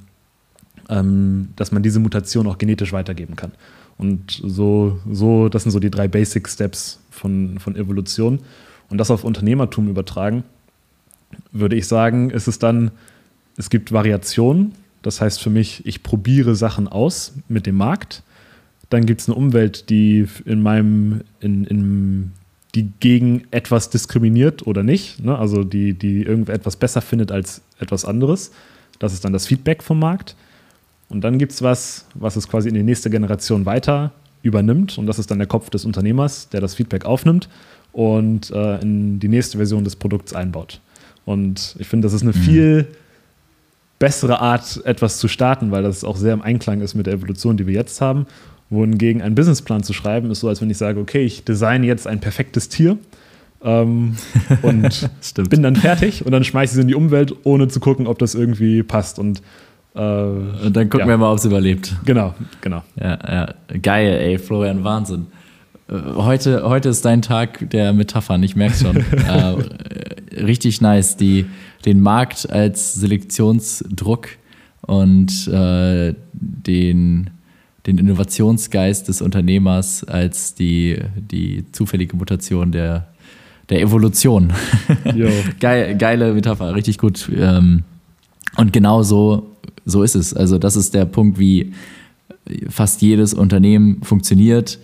[0.89, 3.53] ähm, dass man diese Mutation auch genetisch weitergeben kann.
[3.97, 8.41] Und so, so, das sind so die drei Basic Steps von, von Evolution.
[8.91, 10.45] Und das auf Unternehmertum übertragen,
[11.53, 12.91] würde ich sagen, ist es dann,
[13.57, 14.73] es gibt Variationen.
[15.03, 18.23] Das heißt für mich, ich probiere Sachen aus mit dem Markt.
[18.91, 22.33] Dann gibt es eine Umwelt, die in meinem, in, in,
[22.75, 25.23] die gegen etwas diskriminiert oder nicht.
[25.23, 25.37] Ne?
[25.37, 28.51] Also die, die irgendetwas besser findet als etwas anderes.
[28.99, 30.37] Das ist dann das Feedback vom Markt.
[31.15, 34.11] Und dann gibt es was, was es quasi in die nächste Generation weiter
[34.43, 34.99] übernimmt.
[34.99, 37.49] Und das ist dann der Kopf des Unternehmers, der das Feedback aufnimmt
[37.93, 40.81] und äh, in die nächste Version des Produkts einbaut.
[41.25, 42.41] Und ich finde, das ist eine mhm.
[42.41, 42.89] viel
[44.01, 47.57] bessere Art, etwas zu starten, weil das auch sehr im Einklang ist mit der Evolution,
[47.57, 48.27] die wir jetzt haben.
[48.69, 52.09] Wohingegen einen Businessplan zu schreiben, ist so, als wenn ich sage, okay, ich designe jetzt
[52.09, 52.99] ein perfektes Tier
[53.63, 54.17] ähm,
[54.63, 55.09] und
[55.49, 58.19] bin dann fertig und dann schmeiße ich es in die Umwelt, ohne zu gucken, ob
[58.19, 59.21] das irgendwie passt.
[59.21, 59.43] Und
[59.95, 61.15] äh, und dann gucken ja.
[61.15, 61.95] wir mal, ob es überlebt.
[62.05, 62.83] Genau, genau.
[63.01, 63.55] Ja, ja.
[63.81, 65.27] Geil, ey, Florian, Wahnsinn.
[65.89, 68.97] Äh, heute, heute ist dein Tag der Metaphern, ich merke schon.
[69.27, 71.17] äh, richtig nice.
[71.17, 71.47] Die,
[71.85, 74.29] den Markt als Selektionsdruck
[74.81, 77.31] und äh, den,
[77.87, 83.09] den Innovationsgeist des Unternehmers als die, die zufällige Mutation der,
[83.71, 84.53] der Evolution.
[85.61, 87.31] Geil, geile Metapher, richtig gut.
[87.35, 87.85] Ähm,
[88.57, 89.54] und genau so
[89.85, 90.35] so ist es.
[90.35, 91.73] Also das ist der Punkt, wie
[92.69, 94.79] fast jedes Unternehmen funktioniert.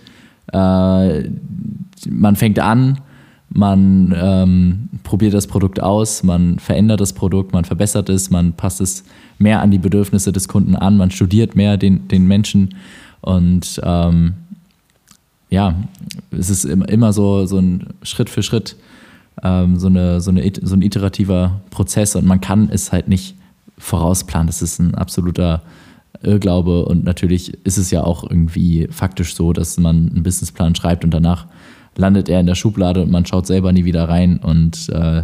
[0.51, 1.29] Äh,
[2.09, 2.99] man fängt an,
[3.49, 8.81] man ähm, probiert das Produkt aus, man verändert das Produkt, man verbessert es, man passt
[8.81, 9.03] es
[9.37, 12.75] mehr an die Bedürfnisse des Kunden an, man studiert mehr den, den Menschen
[13.19, 14.33] und ähm,
[15.49, 15.75] ja,
[16.31, 18.77] es ist immer so, so ein Schritt für Schritt
[19.43, 23.35] ähm, so, eine, so, eine, so ein iterativer Prozess und man kann es halt nicht
[23.81, 24.47] vorausplanen.
[24.47, 25.61] Das ist ein absoluter
[26.23, 31.03] Irrglaube und natürlich ist es ja auch irgendwie faktisch so, dass man einen Businessplan schreibt
[31.03, 31.47] und danach
[31.95, 35.23] landet er in der Schublade und man schaut selber nie wieder rein und äh,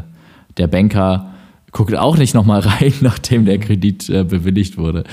[0.58, 1.34] der Banker
[1.72, 5.03] guckt auch nicht nochmal rein, nachdem der Kredit äh, bewilligt wurde.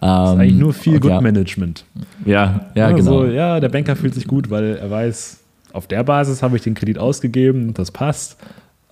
[0.00, 1.20] das ist eigentlich nur viel Good ja.
[1.20, 1.84] Management.
[2.24, 3.22] Ja, ja, ja genau.
[3.22, 5.40] So, ja, der Banker fühlt sich gut, weil er weiß,
[5.72, 8.36] auf der Basis habe ich den Kredit ausgegeben, das passt.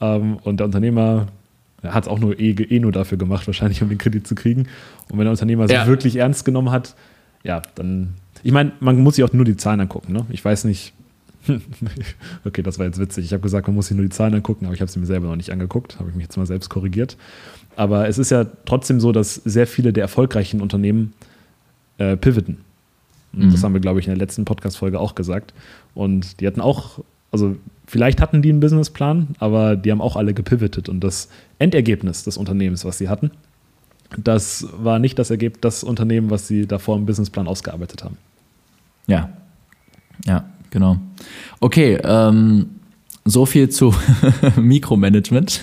[0.00, 1.26] Ähm, und der Unternehmer er
[1.82, 4.68] hat es auch nur eh, eh, nur dafür gemacht, wahrscheinlich, um den Kredit zu kriegen.
[5.10, 5.86] Und wenn der Unternehmer es ja.
[5.86, 6.94] wirklich ernst genommen hat,
[7.42, 8.14] ja, dann.
[8.44, 10.12] Ich meine, man muss sich auch nur die Zahlen angucken.
[10.12, 10.26] Ne?
[10.30, 10.92] Ich weiß nicht.
[12.44, 13.24] okay, das war jetzt witzig.
[13.24, 15.06] Ich habe gesagt, man muss sich nur die Zahlen angucken, aber ich habe sie mir
[15.06, 15.98] selber noch nicht angeguckt.
[15.98, 17.16] Habe ich mich jetzt mal selbst korrigiert.
[17.74, 21.14] Aber es ist ja trotzdem so, dass sehr viele der erfolgreichen Unternehmen
[21.98, 22.58] äh, pivoten.
[23.32, 23.50] Mhm.
[23.50, 25.52] Das haben wir, glaube ich, in der letzten Podcast-Folge auch gesagt.
[25.94, 27.00] Und die hatten auch,
[27.32, 27.56] also
[27.92, 30.88] Vielleicht hatten die einen Businessplan, aber die haben auch alle gepivotet.
[30.88, 31.28] Und das
[31.58, 33.32] Endergebnis des Unternehmens, was sie hatten,
[34.16, 38.16] das war nicht das Ergebnis, das Unternehmen, was sie davor im Businessplan ausgearbeitet haben.
[39.06, 39.28] Ja,
[40.24, 40.96] ja, genau.
[41.60, 42.70] Okay, ähm,
[43.26, 43.94] so viel zu
[44.56, 45.60] Mikromanagement.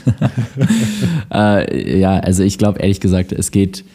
[1.34, 3.86] äh, ja, also ich glaube ehrlich gesagt, es geht,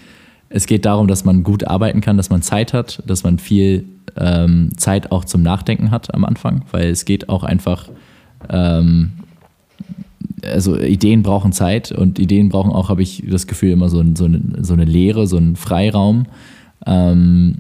[0.55, 3.87] es geht darum, dass man gut arbeiten kann, dass man Zeit hat, dass man viel
[4.17, 7.89] ähm, Zeit auch zum Nachdenken hat am Anfang, weil es geht auch einfach
[8.49, 9.11] ähm,
[10.45, 14.15] also Ideen brauchen Zeit und Ideen brauchen auch, habe ich das Gefühl, immer so, ein,
[14.15, 16.27] so, eine, so eine Leere, so einen Freiraum.
[16.87, 17.57] Ähm,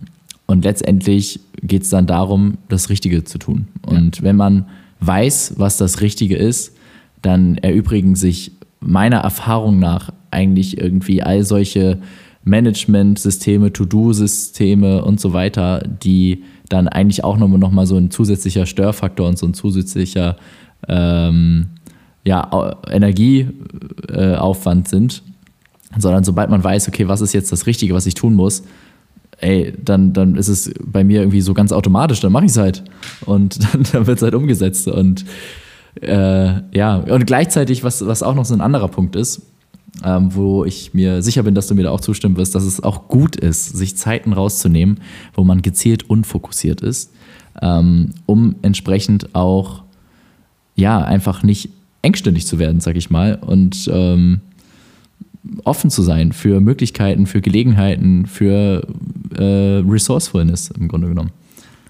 [0.46, 3.66] und letztendlich geht es dann darum, das Richtige zu tun.
[3.84, 4.22] Und ja.
[4.22, 4.66] wenn man
[5.00, 6.76] weiß, was das Richtige ist,
[7.22, 11.98] dann erübrigen sich meiner Erfahrung nach eigentlich irgendwie all solche
[12.44, 18.66] Management-Systeme, To-Do-Systeme und so weiter, die dann eigentlich auch nochmal noch mal so ein zusätzlicher
[18.66, 20.36] Störfaktor und so ein zusätzlicher
[20.88, 21.66] ähm,
[22.24, 25.22] ja, Energieaufwand äh, sind,
[25.98, 28.64] sondern sobald man weiß, okay, was ist jetzt das Richtige, was ich tun muss,
[29.38, 32.58] ey, dann, dann ist es bei mir irgendwie so ganz automatisch, dann mache ich es
[32.58, 32.84] halt.
[33.26, 34.88] Und dann, dann wird es halt umgesetzt.
[34.88, 35.24] Und
[36.00, 39.42] äh, ja, und gleichzeitig, was, was auch noch so ein anderer Punkt ist,
[40.02, 42.82] ähm, wo ich mir sicher bin, dass du mir da auch zustimmen wirst, dass es
[42.82, 45.00] auch gut ist, sich Zeiten rauszunehmen,
[45.34, 47.12] wo man gezielt unfokussiert ist,
[47.62, 49.84] ähm, um entsprechend auch
[50.74, 51.70] ja, einfach nicht
[52.02, 54.40] engständig zu werden, sag ich mal, und ähm,
[55.62, 58.86] offen zu sein für Möglichkeiten, für Gelegenheiten, für
[59.36, 61.30] äh, Resourcefulness im Grunde genommen.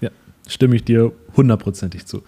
[0.01, 0.09] Ja,
[0.47, 2.21] stimme ich dir hundertprozentig zu.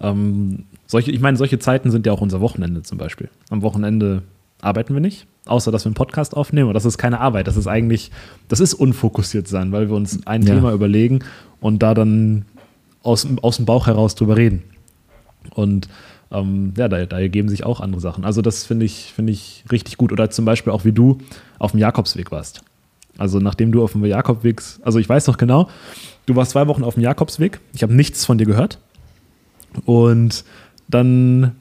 [0.00, 3.30] Ähm, solche, ich meine, solche Zeiten sind ja auch unser Wochenende zum Beispiel.
[3.50, 4.22] Am Wochenende
[4.60, 6.68] arbeiten wir nicht, außer dass wir einen Podcast aufnehmen.
[6.68, 7.46] Und das ist keine Arbeit.
[7.46, 8.10] Das ist eigentlich,
[8.48, 10.54] das ist unfokussiert sein, weil wir uns ein ja.
[10.54, 11.20] Thema überlegen
[11.60, 12.44] und da dann
[13.02, 14.62] aus, aus dem Bauch heraus drüber reden.
[15.50, 15.88] Und
[16.30, 18.24] ähm, ja, da, da, ergeben sich auch andere Sachen.
[18.24, 20.10] Also das finde ich, find ich richtig gut.
[20.10, 21.18] Oder zum Beispiel auch wie du
[21.58, 22.62] auf dem Jakobsweg warst.
[23.18, 25.68] Also nachdem du auf dem Jakobweg, also ich weiß doch genau,
[26.26, 28.78] du warst zwei Wochen auf dem Jakobsweg, ich habe nichts von dir gehört
[29.84, 30.44] und
[30.88, 31.52] dann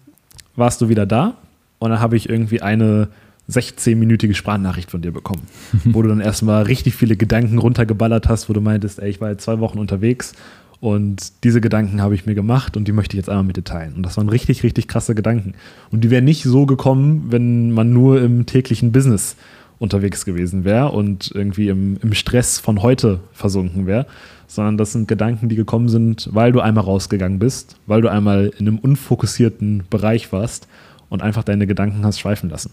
[0.55, 1.35] warst du wieder da
[1.83, 3.09] und dann habe ich irgendwie eine
[3.51, 5.41] 16-minütige Sprachnachricht von dir bekommen,
[5.83, 9.31] wo du dann erstmal richtig viele Gedanken runtergeballert hast, wo du meintest, ey, ich war
[9.31, 10.31] jetzt zwei Wochen unterwegs
[10.79, 13.65] und diese Gedanken habe ich mir gemacht und die möchte ich jetzt einmal mit dir
[13.65, 13.95] teilen.
[13.95, 15.55] Und das waren richtig, richtig krasse Gedanken.
[15.91, 19.35] Und die wären nicht so gekommen, wenn man nur im täglichen Business
[19.77, 24.07] unterwegs gewesen wäre und irgendwie im, im Stress von heute versunken wäre,
[24.47, 28.53] sondern das sind Gedanken, die gekommen sind, weil du einmal rausgegangen bist, weil du einmal
[28.57, 30.69] in einem unfokussierten Bereich warst
[31.13, 32.71] und einfach deine Gedanken hast schweifen lassen.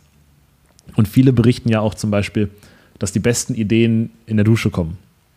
[0.96, 2.48] Und viele berichten ja auch zum Beispiel,
[2.98, 4.96] dass die besten Ideen in der Dusche kommen.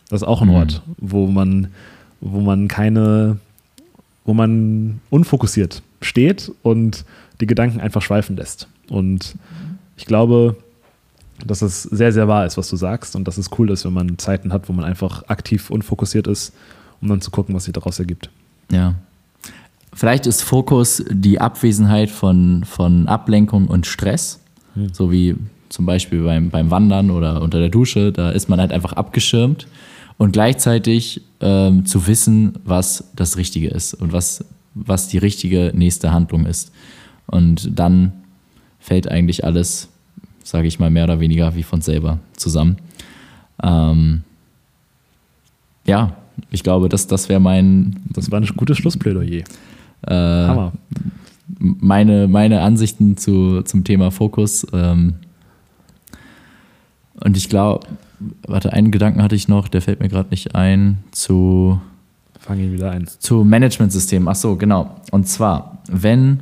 [0.10, 0.56] Das ist auch ein mhm.
[0.56, 1.68] Ort, wo man
[2.22, 3.38] wo man keine,
[4.24, 7.04] wo man unfokussiert steht und
[7.41, 8.70] die Gedanken einfach schweifen lässt.
[8.88, 9.36] Und
[9.97, 10.56] ich glaube,
[11.45, 13.91] dass es sehr, sehr wahr ist, was du sagst und dass es cool ist, wenn
[13.91, 16.54] man Zeiten hat, wo man einfach aktiv unfokussiert ist,
[17.01, 18.30] um dann zu gucken, was sich daraus ergibt.
[18.72, 18.95] Ja.
[19.96, 24.39] Vielleicht ist Fokus die Abwesenheit von, von Ablenkung und Stress,
[24.74, 24.94] hm.
[24.94, 25.36] so wie
[25.70, 29.68] zum Beispiel beim, beim Wandern oder unter der Dusche, da ist man halt einfach abgeschirmt
[30.18, 36.12] und gleichzeitig ähm, zu wissen, was das Richtige ist und was, was die richtige nächste
[36.12, 36.72] Handlung ist.
[37.26, 38.14] Und dann
[38.80, 39.89] fällt eigentlich alles,
[40.44, 42.78] sage ich mal, mehr oder weniger wie von selber zusammen.
[43.62, 44.24] Ähm,
[45.86, 46.16] ja,
[46.52, 48.02] ich glaube, das, das wäre mein.
[48.10, 49.44] Das war ein gutes Schlussplädoyer.
[50.08, 50.74] Äh, Hammer.
[51.60, 54.66] Meine, meine Ansichten zu, zum Thema Fokus.
[54.74, 55.16] Ähm,
[57.24, 57.88] und ich glaube,
[58.47, 61.80] warte, einen Gedanken hatte ich noch, der fällt mir gerade nicht ein, zu.
[62.39, 63.08] Fang ihn wieder ein.
[63.08, 64.28] Zu Managementsystemen.
[64.28, 64.95] Ach so, genau.
[65.12, 66.41] Und zwar, wenn,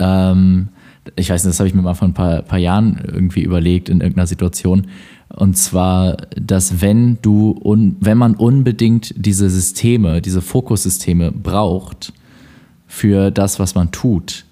[0.00, 0.68] ähm,
[1.14, 3.88] ich weiß nicht, das habe ich mir mal vor ein paar, paar Jahren irgendwie überlegt
[3.88, 4.88] in irgendeiner Situation.
[5.28, 12.12] Und zwar, dass wenn du, un, wenn man unbedingt diese Systeme, diese Fokussysteme braucht
[12.90, 14.44] für das, was man tut,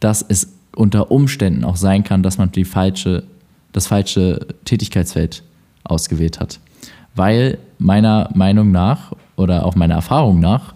[0.00, 3.22] dass es unter Umständen auch sein kann, dass man die falsche
[3.76, 5.42] das falsche Tätigkeitsfeld
[5.84, 6.60] ausgewählt hat.
[7.14, 10.74] Weil meiner Meinung nach oder auch meiner Erfahrung nach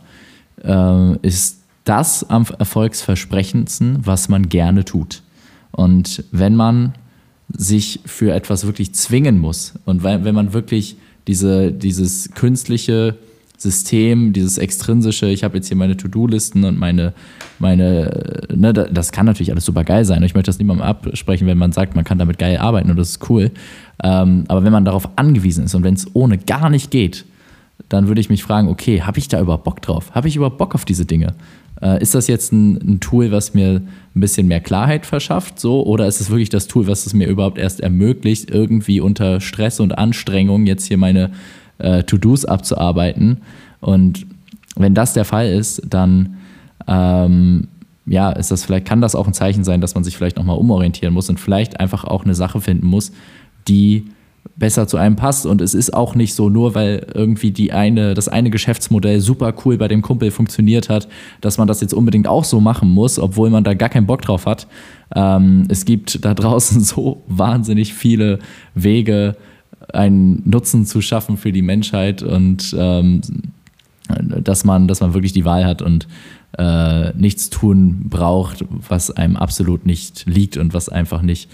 [0.62, 5.22] äh, ist das am erfolgsversprechendsten, was man gerne tut.
[5.72, 6.92] Und wenn man
[7.48, 10.96] sich für etwas wirklich zwingen muss und wenn man wirklich
[11.26, 13.16] diese, dieses künstliche
[13.62, 17.12] System, dieses extrinsische, ich habe jetzt hier meine To-Do-Listen und meine,
[17.58, 20.22] meine, ne, das kann natürlich alles super geil sein.
[20.22, 23.10] Ich möchte das niemandem absprechen, wenn man sagt, man kann damit geil arbeiten und das
[23.10, 23.50] ist cool.
[24.02, 27.26] Ähm, aber wenn man darauf angewiesen ist und wenn es ohne gar nicht geht,
[27.90, 30.12] dann würde ich mich fragen, okay, habe ich da überhaupt Bock drauf?
[30.12, 31.34] Habe ich überhaupt Bock auf diese Dinge?
[31.82, 33.82] Äh, ist das jetzt ein, ein, Tool, was mir
[34.14, 35.84] ein bisschen mehr Klarheit verschafft, so?
[35.84, 39.80] Oder ist es wirklich das Tool, was es mir überhaupt erst ermöglicht, irgendwie unter Stress
[39.80, 41.30] und Anstrengung jetzt hier meine
[41.80, 43.38] äh, To-Dos abzuarbeiten.
[43.80, 44.26] Und
[44.76, 46.36] wenn das der Fall ist, dann
[46.86, 47.68] ähm,
[48.06, 50.58] ja, ist das vielleicht, kann das auch ein Zeichen sein, dass man sich vielleicht nochmal
[50.58, 53.12] umorientieren muss und vielleicht einfach auch eine Sache finden muss,
[53.68, 54.06] die
[54.56, 55.46] besser zu einem passt.
[55.46, 59.54] Und es ist auch nicht so, nur weil irgendwie die eine, das eine Geschäftsmodell super
[59.64, 61.08] cool bei dem Kumpel funktioniert hat,
[61.40, 64.22] dass man das jetzt unbedingt auch so machen muss, obwohl man da gar keinen Bock
[64.22, 64.66] drauf hat.
[65.14, 68.38] Ähm, es gibt da draußen so wahnsinnig viele
[68.74, 69.36] Wege,
[69.94, 73.20] einen Nutzen zu schaffen für die Menschheit und ähm,
[74.08, 76.08] dass man, dass man wirklich die Wahl hat und
[76.58, 81.50] äh, nichts tun braucht, was einem absolut nicht liegt und was einfach nicht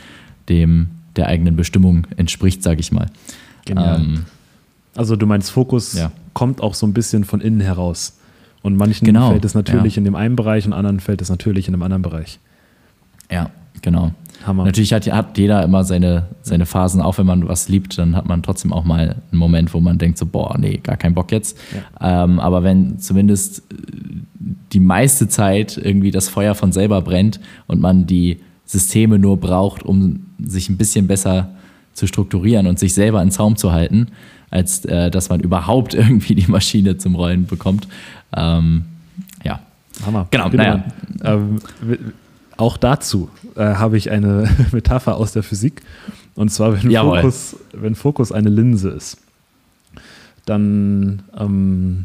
[0.48, 3.06] dem der eigenen Bestimmung entspricht, sage ich mal.
[3.68, 4.26] Ähm,
[4.94, 6.12] also du meinst, Fokus ja.
[6.34, 8.18] kommt auch so ein bisschen von innen heraus.
[8.62, 10.00] Und manchen genau, fällt es natürlich ja.
[10.00, 12.38] in dem einen Bereich und anderen fällt es natürlich in dem anderen Bereich.
[13.30, 13.50] Ja,
[13.82, 14.12] genau.
[14.44, 14.64] Hammer.
[14.64, 18.26] Natürlich hat, hat jeder immer seine, seine Phasen, auch wenn man was liebt, dann hat
[18.26, 21.32] man trotzdem auch mal einen Moment, wo man denkt so, boah, nee, gar keinen Bock
[21.32, 21.58] jetzt.
[22.00, 22.24] Ja.
[22.24, 23.62] Ähm, aber wenn zumindest
[24.72, 29.82] die meiste Zeit irgendwie das Feuer von selber brennt und man die Systeme nur braucht,
[29.82, 31.50] um sich ein bisschen besser
[31.94, 34.08] zu strukturieren und sich selber in Zaum zu halten,
[34.50, 37.88] als äh, dass man überhaupt irgendwie die Maschine zum Rollen bekommt.
[38.36, 38.84] Ähm,
[39.44, 39.60] ja.
[40.04, 40.26] Hammer.
[40.30, 40.84] Genau, naja.
[41.24, 41.58] Ähm,
[42.56, 45.82] auch dazu äh, habe ich eine Metapher aus der Physik.
[46.34, 49.18] Und zwar, wenn Fokus, wenn Fokus eine Linse ist,
[50.44, 52.04] dann ähm,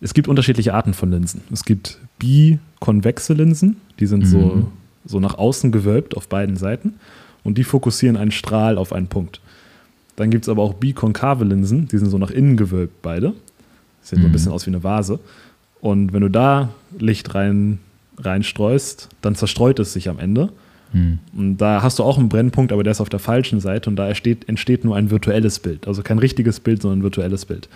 [0.00, 1.42] es gibt unterschiedliche Arten von Linsen.
[1.52, 4.28] Es gibt bikonvexe Linsen, die sind mhm.
[4.28, 4.68] so,
[5.04, 6.94] so nach außen gewölbt auf beiden Seiten
[7.42, 9.40] und die fokussieren einen Strahl auf einen Punkt.
[10.16, 13.32] Dann gibt es aber auch bikonkave Linsen, die sind so nach innen gewölbt beide.
[14.02, 14.22] Sehen mhm.
[14.22, 14.32] so ein mhm.
[14.32, 15.18] bisschen aus wie eine Vase.
[15.80, 17.78] Und wenn du da Licht rein
[18.18, 20.50] reinstreust, dann zerstreut es sich am Ende
[21.36, 23.96] Und da hast du auch einen Brennpunkt, aber der ist auf der falschen Seite und
[23.96, 25.88] da entsteht, entsteht nur ein virtuelles Bild.
[25.88, 27.68] Also kein richtiges Bild, sondern ein virtuelles Bild.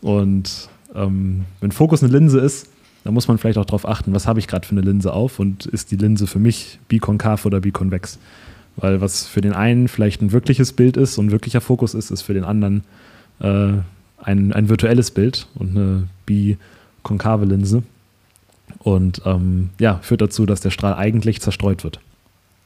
[0.00, 2.68] Und ähm, wenn Fokus eine Linse ist,
[3.02, 5.38] dann muss man vielleicht auch darauf achten, was habe ich gerade für eine Linse auf
[5.40, 8.18] und ist die Linse für mich bikonkav oder bikonvex.
[8.76, 12.10] Weil was für den einen vielleicht ein wirkliches Bild ist und ein wirklicher Fokus ist,
[12.10, 12.84] ist für den anderen
[13.40, 13.72] äh,
[14.18, 17.82] ein, ein virtuelles Bild und eine bikonkave Linse.
[18.78, 22.00] Und ähm, ja, führt dazu, dass der Strahl eigentlich zerstreut wird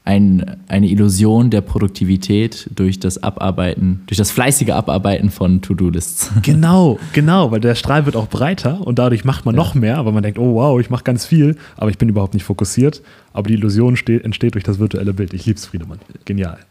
[0.07, 6.31] ein, eine Illusion der Produktivität durch das Abarbeiten, durch das fleißige Abarbeiten von To-Do-Lists.
[6.45, 9.63] Genau, genau, weil der Strahl wird auch breiter und dadurch macht man ja.
[9.63, 12.35] noch mehr, weil man denkt, oh wow, ich mache ganz viel, aber ich bin überhaupt
[12.35, 13.03] nicht fokussiert.
[13.33, 15.33] Aber die Illusion steht, entsteht durch das virtuelle Bild.
[15.33, 15.99] Ich lieb's, Friedemann.
[16.25, 16.59] Genial.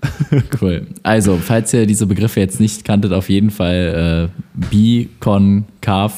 [0.62, 0.88] Cool.
[1.04, 6.14] Also, falls ihr diese Begriffe jetzt nicht kanntet, auf jeden Fall äh, Bi, Con, Carve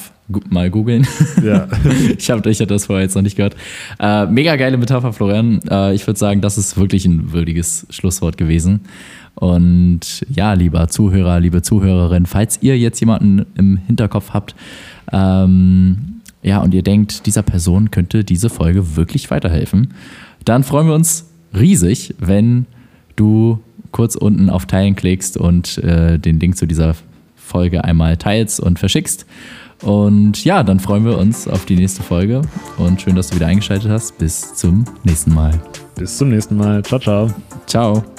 [0.50, 1.08] mal googeln.
[1.44, 1.68] Ja.
[2.18, 3.56] ich habe ich hab das vorher jetzt noch nicht gehört.
[4.00, 5.60] Äh, mega geile Metapher, Florian.
[5.70, 8.82] Äh, ich würde sagen, das ist wirklich ein würdiges Schlusswort gewesen.
[9.36, 14.56] Und ja, lieber Zuhörer, liebe Zuhörerin, falls ihr jetzt jemanden im Hinterkopf habt,
[15.12, 19.94] ähm, ja, und ihr denkt, dieser Person könnte diese Folge wirklich weiterhelfen,
[20.46, 22.66] dann freuen wir uns riesig, wenn
[23.16, 23.60] du
[23.92, 26.96] kurz unten auf Teilen klickst und äh, den Link zu dieser
[27.36, 29.26] Folge einmal teilst und verschickst.
[29.86, 32.42] Und ja, dann freuen wir uns auf die nächste Folge
[32.78, 34.18] und schön, dass du wieder eingeschaltet hast.
[34.18, 35.52] Bis zum nächsten Mal.
[35.96, 36.84] Bis zum nächsten Mal.
[36.84, 37.30] Ciao, ciao.
[37.68, 38.15] Ciao.